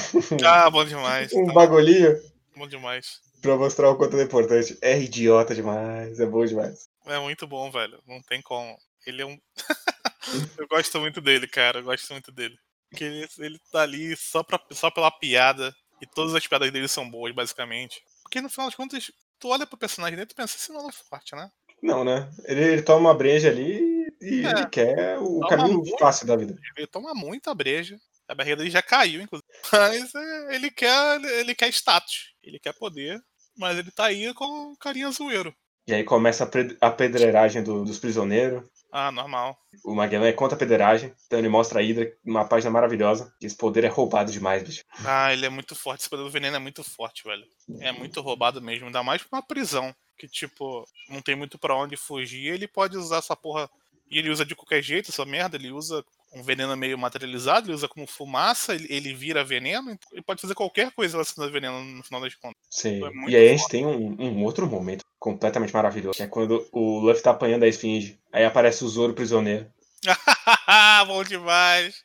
Ah, 0.45 0.69
bom 0.71 0.85
demais. 0.85 1.33
um 1.33 1.47
tá 1.47 1.53
bagulhinho 1.53 2.17
bom 2.57 2.67
demais. 2.67 3.21
pra 3.41 3.57
mostrar 3.57 3.91
o 3.91 3.97
quanto 3.97 4.15
ele 4.15 4.23
é 4.23 4.25
importante. 4.25 4.77
É 4.83 4.99
idiota 4.99 5.55
demais, 5.55 6.19
é 6.19 6.27
bom 6.27 6.45
demais. 6.45 6.89
É 7.07 7.19
muito 7.21 7.47
bom, 7.47 7.71
velho. 7.71 8.03
Não 8.07 8.21
tem 8.23 8.43
como. 8.43 8.77
Ele 9.07 9.23
é 9.23 9.27
um. 9.27 9.39
eu 10.59 10.67
gosto 10.69 10.99
muito 11.01 11.21
dele, 11.21 11.47
cara. 11.47 11.79
Eu 11.79 11.85
gosto 11.85 12.11
muito 12.13 12.33
dele. 12.33 12.57
Porque 12.91 13.05
ele, 13.05 13.29
ele 13.39 13.59
tá 13.71 13.83
ali 13.83 14.17
só, 14.17 14.43
pra, 14.43 14.61
só 14.73 14.91
pela 14.91 15.11
piada. 15.11 15.73
E 16.01 16.07
todas 16.07 16.35
as 16.35 16.47
piadas 16.47 16.71
dele 16.73 16.89
são 16.89 17.09
boas, 17.09 17.35
basicamente. 17.35 18.03
Porque 18.27 18.41
no 18.41 18.51
final 18.51 18.67
das 18.67 18.75
contas, 18.75 19.13
tu 19.39 19.49
olha 19.49 19.65
pro 19.65 19.79
personagem 19.79 20.17
dele 20.17 20.25
e 20.25 20.29
tu 20.29 20.35
pensa, 20.35 20.57
esse 20.57 20.73
não 20.73 20.89
é 20.89 20.93
forte, 20.93 21.37
né? 21.37 21.49
Não, 21.81 22.03
né? 22.03 22.29
Ele, 22.47 22.61
ele 22.73 22.83
toma 22.83 22.99
uma 23.11 23.15
breja 23.15 23.49
ali 23.49 24.05
e 24.21 24.45
É. 24.45 24.51
ele 24.51 24.67
quer 24.67 25.17
o 25.21 25.39
Toma 25.41 25.49
caminho 25.49 25.79
muito. 25.79 25.97
fácil 25.99 26.27
da 26.27 26.35
vida. 26.35 26.59
Ele 26.77 26.87
toma 26.89 27.15
muita 27.15 27.55
breja. 27.55 27.97
A 28.27 28.35
barriga 28.35 28.57
dele 28.57 28.71
já 28.71 28.83
caiu, 28.83 29.21
inclusive. 29.23 29.47
Mas 29.73 30.13
é, 30.13 30.55
ele 30.57 30.71
quer. 30.73 31.23
Ele 31.25 31.55
quer 31.55 31.69
status. 31.69 32.35
Ele 32.43 32.59
quer 32.59 32.73
poder. 32.73 33.21
Mas 33.57 33.79
ele 33.79 33.93
tá 33.93 34.07
aí 34.07 34.35
com 34.35 34.75
carinha 34.81 35.11
zoeiro. 35.13 35.55
E 35.87 35.95
aí 35.95 36.03
começa 36.03 36.43
a, 36.81 36.87
a 36.89 36.91
pedreiragem 36.91 37.63
do- 37.63 37.85
dos 37.85 37.99
prisioneiros. 38.01 38.65
Ah, 38.93 39.11
normal. 39.13 39.59
O 39.85 39.95
Magellan 39.95 40.27
é 40.27 40.33
contra 40.33 40.57
a 40.57 40.59
pedreiragem, 40.59 41.13
então 41.27 41.39
ele 41.39 41.49
mostra 41.49 41.81
a 41.81 41.83
Hydra 41.83 42.11
numa 42.25 42.47
página 42.47 42.71
maravilhosa. 42.71 43.33
Esse 43.43 43.57
poder 43.57 43.85
é 43.85 43.89
roubado 43.89 44.33
demais, 44.33 44.63
bicho. 44.63 44.85
Ah, 45.05 45.33
ele 45.33 45.45
é 45.45 45.49
muito 45.49 45.75
forte. 45.75 46.01
Esse 46.01 46.11
poder 46.11 46.23
do 46.23 46.31
veneno 46.31 46.57
é 46.57 46.61
muito 46.61 46.83
forte, 46.83 47.25
velho. 47.25 47.45
É 47.81 47.93
muito 47.93 48.21
roubado 48.21 48.61
mesmo. 48.63 48.87
Ainda 48.87 49.03
mais 49.03 49.23
pra 49.23 49.39
uma 49.39 49.47
prisão. 49.47 49.95
Que, 50.19 50.27
tipo, 50.27 50.89
não 51.11 51.21
tem 51.21 51.35
muito 51.37 51.59
pra 51.59 51.77
onde 51.77 51.97
fugir. 51.97 52.55
Ele 52.55 52.67
pode 52.67 52.97
usar 52.97 53.19
essa 53.19 53.37
porra. 53.37 53.69
E 54.11 54.19
ele 54.19 54.31
usa 54.31 54.47
de 54.47 54.55
qualquer 54.55 54.83
jeito 54.83 55.11
essa 55.11 55.27
merda. 55.27 55.57
Ele 55.57 55.73
usa 55.73 56.03
um 56.37 56.43
veneno 56.43 56.77
meio 56.77 56.99
materializado. 56.99 57.67
Ele 57.67 57.75
usa 57.75 57.89
como 57.89 58.07
fumaça. 58.07 58.75
Ele, 58.75 58.87
ele 58.91 59.15
vira 59.15 59.43
veneno. 59.43 59.91
então 59.91 60.09
Ele 60.13 60.23
pode 60.23 60.43
fazer 60.43 60.55
qualquer 60.55 60.93
coisa 60.93 61.15
relacionada 61.15 61.51
a 61.51 61.53
veneno 61.53 61.83
no 61.83 62.03
final 62.03 62.21
das 62.21 62.35
contas. 62.35 62.61
Sim. 62.71 63.05
É 63.05 63.11
muito 63.11 63.31
E 63.31 63.37
aí 63.37 63.49
a 63.49 63.53
gente 63.53 63.69
tem 63.69 63.87
um, 63.87 64.17
um 64.21 64.45
outro 64.45 64.67
momento 64.67 65.05
completamente 65.19 65.73
maravilhoso, 65.73 66.17
que 66.17 66.23
é 66.23 66.27
quando 66.27 66.67
o 66.71 67.01
Luffy 67.01 67.23
tá 67.23 67.31
apanhando 67.31 67.65
a 67.65 67.69
esfinge. 67.69 68.19
Aí 68.33 68.45
aparece 68.45 68.85
o 68.85 68.89
Zoro 68.89 69.15
prisioneiro. 69.15 69.67
Bom 71.07 71.25
demais. 71.25 72.05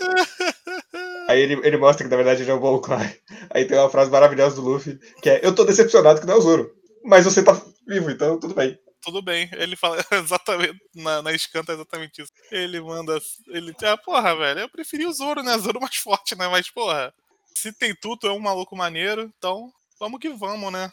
Aí 1.28 1.40
ele, 1.40 1.54
ele 1.66 1.76
mostra 1.78 2.04
que 2.04 2.10
na 2.10 2.16
verdade 2.16 2.42
ele 2.42 2.50
é 2.50 2.54
o 2.54 2.60
Bolcry. 2.60 3.20
Aí 3.50 3.64
tem 3.64 3.78
uma 3.78 3.90
frase 3.90 4.10
maravilhosa 4.10 4.56
do 4.56 4.62
Luffy, 4.62 4.98
que 5.22 5.30
é 5.30 5.40
Eu 5.42 5.54
tô 5.54 5.64
decepcionado 5.64 6.20
que 6.20 6.26
não 6.26 6.34
é 6.34 6.36
o 6.36 6.40
Zoro. 6.40 6.70
Mas 7.04 7.24
você 7.24 7.42
tá 7.42 7.60
vivo, 7.86 8.10
então 8.10 8.38
tudo 8.38 8.54
bem. 8.54 8.78
Tudo 9.04 9.22
bem. 9.22 9.48
Ele 9.52 9.76
fala 9.76 9.96
exatamente, 10.12 10.78
na, 10.94 11.22
na 11.22 11.32
escanta 11.32 11.72
é 11.72 11.74
exatamente 11.74 12.22
isso. 12.22 12.32
Ele 12.50 12.80
manda, 12.80 13.18
ele, 13.48 13.74
ah, 13.84 13.96
porra, 13.96 14.34
velho, 14.36 14.60
eu 14.60 14.68
preferi 14.68 15.06
o 15.06 15.12
Zoro, 15.12 15.42
né? 15.42 15.56
Zoro 15.58 15.80
mais 15.80 15.96
forte, 16.02 16.36
né? 16.36 16.48
Mas, 16.48 16.70
porra, 16.70 17.12
se 17.56 17.72
tem 17.72 17.94
tudo, 17.94 18.26
é 18.26 18.32
um 18.32 18.38
maluco 18.40 18.76
maneiro, 18.76 19.30
então 19.38 19.70
vamos 19.98 20.18
que 20.18 20.30
vamos, 20.30 20.72
né? 20.72 20.90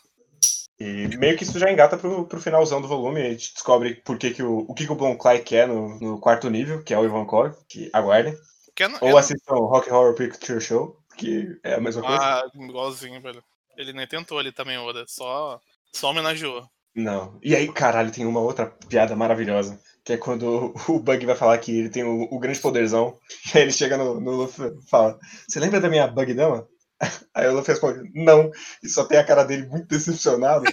E 0.79 1.15
meio 1.17 1.37
que 1.37 1.43
isso 1.43 1.59
já 1.59 1.71
engata 1.71 1.95
pro, 1.95 2.25
pro 2.25 2.41
finalzão 2.41 2.81
do 2.81 2.87
volume, 2.87 3.21
a 3.21 3.29
gente 3.29 3.53
descobre 3.53 3.95
por 4.03 4.17
que, 4.17 4.31
que 4.31 4.41
o, 4.41 4.65
o 4.67 4.73
que, 4.73 4.85
que 4.87 4.91
o 4.91 4.95
Blon 4.95 5.15
Clay 5.15 5.39
quer 5.43 5.67
no, 5.67 5.99
no 5.99 6.19
quarto 6.19 6.49
nível, 6.49 6.83
que 6.83 6.91
é 6.91 6.97
o 6.97 7.05
Ivankov, 7.05 7.53
que 7.69 7.89
aguardem. 7.93 8.35
Que 8.75 8.83
é 8.83 8.87
no- 8.87 8.97
Ou 9.01 9.17
é 9.17 9.19
assistam 9.19 9.53
o 9.55 9.67
Rock 9.67 9.91
Horror 9.91 10.15
Picture 10.15 10.59
Show, 10.59 10.97
que 11.17 11.55
é 11.63 11.75
a 11.75 11.79
mesma 11.79 12.01
coisa. 12.01 12.19
Ah, 12.19 12.43
igualzinho, 12.55 13.21
velho. 13.21 13.43
Ele 13.77 13.93
nem 13.93 14.07
tentou 14.07 14.39
ali 14.39 14.51
também, 14.51 14.77
Oda. 14.79 15.05
Só, 15.07 15.59
só 15.93 16.09
homenageou. 16.09 16.67
Não. 16.95 17.39
E 17.41 17.55
aí, 17.55 17.71
caralho, 17.71 18.11
tem 18.11 18.25
uma 18.25 18.41
outra 18.41 18.67
piada 18.67 19.15
maravilhosa. 19.15 19.79
Que 20.03 20.13
é 20.13 20.17
quando 20.17 20.73
o 20.89 20.99
Bug 20.99 21.25
vai 21.25 21.35
falar 21.35 21.57
que 21.59 21.77
ele 21.77 21.89
tem 21.89 22.03
o, 22.03 22.23
o 22.23 22.39
grande 22.39 22.59
poderzão. 22.59 23.17
E 23.53 23.57
aí 23.57 23.63
ele 23.63 23.71
chega 23.71 23.97
no, 23.97 24.19
no 24.19 24.31
Luffy 24.31 24.67
e 24.67 24.89
fala: 24.89 25.19
Você 25.47 25.59
lembra 25.59 25.79
da 25.79 25.89
minha 25.89 26.07
Bug 26.07 26.33
Dama? 26.33 26.67
Aí 27.33 27.47
o 27.47 27.53
Luffy 27.53 27.73
responde: 27.73 28.09
Não. 28.13 28.51
E 28.83 28.89
só 28.89 29.05
tem 29.05 29.17
a 29.17 29.25
cara 29.25 29.43
dele 29.43 29.67
muito 29.67 29.87
decepcionado. 29.87 30.63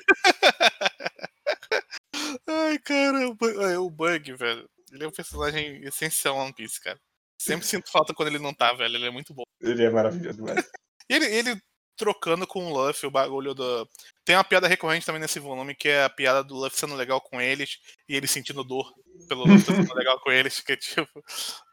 Ai, 2.46 2.78
cara, 2.78 3.28
o 3.28 3.36
é, 3.62 3.78
o 3.78 3.90
Bug, 3.90 4.32
velho. 4.34 4.68
Ele 4.92 5.04
é 5.04 5.08
um 5.08 5.12
personagem 5.12 5.82
essencial 5.84 6.36
no 6.36 6.42
One 6.44 6.54
Piece, 6.54 6.80
cara. 6.80 6.98
Sempre 7.40 7.66
sinto 7.66 7.90
falta 7.90 8.14
quando 8.14 8.28
ele 8.28 8.38
não 8.38 8.54
tá, 8.54 8.72
velho. 8.72 8.96
Ele 8.96 9.06
é 9.06 9.10
muito 9.10 9.34
bom. 9.34 9.44
Ele 9.60 9.84
é 9.84 9.90
maravilhoso. 9.90 10.42
E 11.08 11.14
ele, 11.14 11.26
ele 11.26 11.62
trocando 11.98 12.46
com 12.46 12.64
o 12.66 12.72
Luffy, 12.72 13.06
o 13.06 13.10
bagulho 13.10 13.52
do. 13.52 13.86
Tem 14.24 14.36
uma 14.36 14.44
piada 14.44 14.66
recorrente 14.68 15.04
também 15.04 15.20
nesse 15.20 15.38
volume, 15.38 15.74
que 15.74 15.88
é 15.88 16.04
a 16.04 16.08
piada 16.10 16.42
do 16.42 16.54
Luffy 16.54 16.78
sendo 16.78 16.94
legal 16.94 17.20
com 17.20 17.40
eles 17.40 17.78
e 18.08 18.14
ele 18.16 18.26
sentindo 18.26 18.64
dor 18.64 18.90
pelo 19.28 19.42
Luffy 19.46 19.60
sendo 19.74 19.92
legal 19.94 20.18
com 20.20 20.30
eles. 20.30 20.60
Que 20.60 20.72
é 20.72 20.76
tipo. 20.76 21.06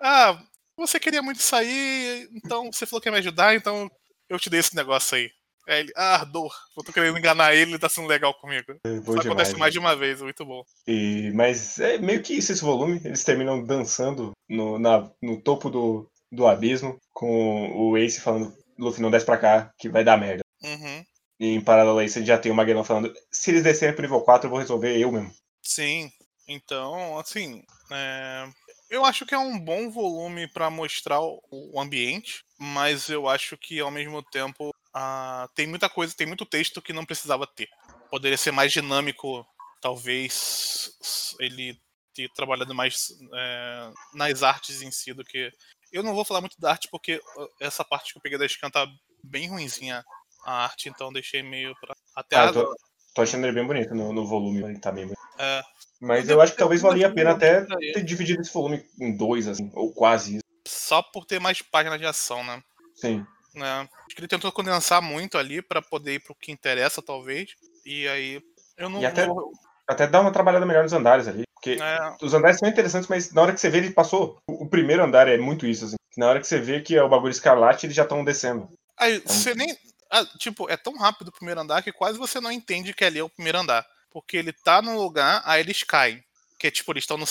Ah, 0.01 0.38
você 0.77 0.99
queria 0.99 1.21
muito 1.21 1.41
sair, 1.41 2.27
então 2.33 2.71
você 2.71 2.85
falou 2.85 2.99
que 3.01 3.07
ia 3.07 3.11
me 3.13 3.19
ajudar, 3.19 3.55
então 3.55 3.89
eu 4.27 4.38
te 4.39 4.49
dei 4.49 4.59
esse 4.59 4.75
negócio 4.75 5.15
aí. 5.15 5.29
Aí 5.67 5.79
ele, 5.79 5.91
ah, 5.95 6.23
dor. 6.23 6.53
Eu 6.77 6.83
tô 6.83 6.93
querendo 6.93 7.17
enganar 7.17 7.55
ele, 7.55 7.71
ele 7.71 7.79
tá 7.79 7.89
sendo 7.89 8.07
legal 8.07 8.33
comigo. 8.39 8.65
É 8.85 8.89
bom 8.89 8.95
Isso 8.99 9.01
demais, 9.03 9.25
acontece 9.25 9.53
né? 9.53 9.59
mais 9.59 9.73
de 9.73 9.79
uma 9.79 9.95
vez, 9.95 10.21
muito 10.21 10.45
bom. 10.45 10.63
E, 10.88 11.31
mas 11.33 11.79
é 11.79 11.97
meio 11.97 12.21
que 12.21 12.33
isso 12.35 12.51
esse 12.51 12.61
volume. 12.61 13.01
Eles 13.03 13.23
terminam 13.23 13.63
dançando 13.63 14.31
no, 14.47 14.77
na- 14.77 15.09
no 15.21 15.41
topo 15.41 15.69
do, 15.71 16.07
do 16.31 16.45
abismo, 16.45 16.99
com 17.11 17.71
o 17.71 17.97
Ace 17.97 18.21
falando: 18.21 18.53
Luffy, 18.77 19.01
não 19.01 19.11
desce 19.11 19.25
pra 19.25 19.38
cá, 19.38 19.73
que 19.77 19.89
vai 19.89 20.03
dar 20.03 20.17
merda. 20.17 20.43
Uhum. 20.63 21.05
E 21.39 21.47
em 21.47 21.61
paralelo 21.61 21.99
a 21.99 22.03
isso, 22.03 22.23
já 22.23 22.38
tem 22.38 22.51
o 22.51 22.55
Magellan 22.55 22.83
falando: 22.83 23.13
Se 23.31 23.51
eles 23.51 23.63
descerem 23.63 23.93
pro 23.93 24.03
nível 24.03 24.21
4, 24.21 24.47
eu 24.47 24.49
vou 24.49 24.59
resolver 24.59 24.97
eu 24.97 25.11
mesmo. 25.11 25.33
Sim. 25.61 26.11
Então, 26.47 27.17
assim, 27.17 27.63
é, 27.91 28.47
eu 28.89 29.03
acho 29.03 29.25
que 29.25 29.33
é 29.33 29.38
um 29.38 29.59
bom 29.59 29.89
volume 29.89 30.47
pra 30.47 30.69
mostrar 30.69 31.19
o, 31.21 31.79
ambiente, 31.79 32.43
mas 32.57 33.09
eu 33.09 33.27
acho 33.27 33.57
que 33.57 33.79
ao 33.79 33.89
mesmo 33.89 34.21
tempo 34.21 34.71
ah, 34.93 35.49
tem 35.55 35.67
muita 35.67 35.89
coisa, 35.89 36.15
tem 36.15 36.27
muito 36.27 36.45
texto 36.45 36.81
que 36.81 36.93
não 36.93 37.05
precisava 37.05 37.47
ter. 37.47 37.67
Poderia 38.09 38.38
ser 38.38 38.51
mais 38.51 38.71
dinâmico, 38.71 39.45
talvez 39.81 40.91
ele 41.39 41.77
ter 42.13 42.31
trabalhado 42.33 42.73
mais 42.73 43.09
é, 43.33 43.91
nas 44.13 44.41
artes 44.43 44.81
em 44.81 44.91
si 44.91 45.13
do 45.13 45.23
que. 45.23 45.51
Eu 45.95 46.03
não 46.03 46.13
vou 46.13 46.25
falar 46.25 46.41
muito 46.41 46.60
da 46.60 46.71
arte 46.71 46.88
porque 46.91 47.21
ah, 47.38 47.47
essa 47.60 47.84
parte 47.84 48.12
que 48.12 48.17
eu 48.17 48.21
peguei 48.21 48.38
da 48.38 48.47
scan 48.47 48.69
tá 48.69 48.86
bem 49.23 49.47
ruinzinha 49.47 50.03
a 50.45 50.63
arte, 50.65 50.89
então 50.89 51.12
deixei 51.13 51.41
meio 51.41 51.73
pra. 51.79 51.95
Até 52.15 52.36
Ah, 52.36 52.49
agora. 52.49 52.67
tô, 52.67 52.75
tô 53.15 53.21
achando 53.21 53.45
ele 53.45 53.53
bem 53.55 53.65
bonito 53.65 53.95
no, 53.95 54.12
no 54.13 54.27
volume, 54.27 54.62
ele 54.63 54.79
tá 54.79 54.91
bem 54.91 55.05
bonito. 55.05 55.19
É, 55.39 55.62
Mas 56.01 56.27
Eu 56.29 56.36
eu 56.36 56.41
acho 56.41 56.51
que 56.53 56.58
talvez 56.60 56.81
valia 56.81 57.08
a 57.08 57.12
pena 57.13 57.31
até 57.31 57.65
ter 57.65 58.03
dividido 58.03 58.41
esse 58.41 58.53
volume 58.53 58.86
em 58.99 59.15
dois, 59.15 59.47
assim, 59.47 59.71
ou 59.73 59.93
quase 59.93 60.36
isso. 60.36 60.43
só 60.67 61.01
por 61.01 61.25
ter 61.25 61.39
mais 61.39 61.62
páginas 61.62 61.99
de 61.99 62.05
ação, 62.05 62.43
né? 62.43 62.62
Sim. 62.95 63.25
né? 63.53 63.81
Acho 64.05 64.15
que 64.15 64.19
ele 64.19 64.27
tentou 64.27 64.51
condensar 64.51 65.01
muito 65.01 65.38
ali 65.38 65.62
pra 65.62 65.81
poder 65.81 66.15
ir 66.15 66.19
pro 66.19 66.36
que 66.36 66.51
interessa, 66.51 67.01
talvez. 67.01 67.51
E 67.86 68.08
aí 68.08 68.41
eu 68.77 68.89
não 68.89 69.01
E 69.01 69.05
até- 69.05 69.25
vou. 69.27 69.51
Até 69.88 70.08
dá 70.08 70.19
uma 70.19 70.31
trabalhada 70.31 70.65
melhor 70.65 70.84
nos 70.84 70.93
andares 70.93 71.27
ali. 71.27 71.44
Porque 71.65 71.82
É, 71.82 72.15
os 72.21 72.34
andares 72.34 72.60
são 72.60 72.69
interessantes, 72.69 73.10
mas 73.10 73.32
na 73.34 73.41
hora 73.41 73.54
que 73.54 73.60
você 73.60 73.69
vê, 73.69 73.80
ele 73.80 73.89
passou. 73.89 74.38
O, 74.47 74.65
o 74.65 74.69
primeiro 74.69 75.04
andar 75.04 75.28
é 75.28 75.38
muito 75.38 75.65
isso, 75.65 75.86
assim. 75.86 75.95
Na 76.15 76.28
hora 76.30 76.39
que 76.39 76.47
você 76.47 76.60
vê 76.60 76.80
que 76.80 76.95
é 76.95 77.04
o 77.04 77.10
bagulho 77.10 77.32
escarlate, 77.32 77.86
eles 77.88 77.95
já 77.95 78.04
estão 78.04 78.23
descendo. 78.23 78.69
aí 78.97 79.19
você 79.25 79.56
nem. 79.56 79.75
ah, 80.12 80.23
tipo, 80.38 80.69
é 80.69 80.78
tão 80.78 80.95
rápido 80.95 81.30
o 81.30 81.32
primeiro 81.32 81.60
andar 81.60 81.82
que 81.82 81.91
quase 81.91 82.19
você 82.19 82.39
não 82.39 82.51
entende 82.51 82.93
que 82.93 83.04
ali 83.04 83.19
é 83.19 83.23
o 83.23 83.30
primeiro 83.30 83.58
andar. 83.58 83.86
Porque 84.12 84.38
ele 84.38 84.54
tá 84.54 84.82
num 84.82 84.95
lugar, 84.95 85.41
aí 85.43 85.60
eles 85.60 85.84
caem. 85.84 86.23
Que 86.60 86.67
é 86.67 86.71
tipo, 86.71 86.91
eles 86.91 87.04
estão 87.04 87.17
no. 87.17 87.25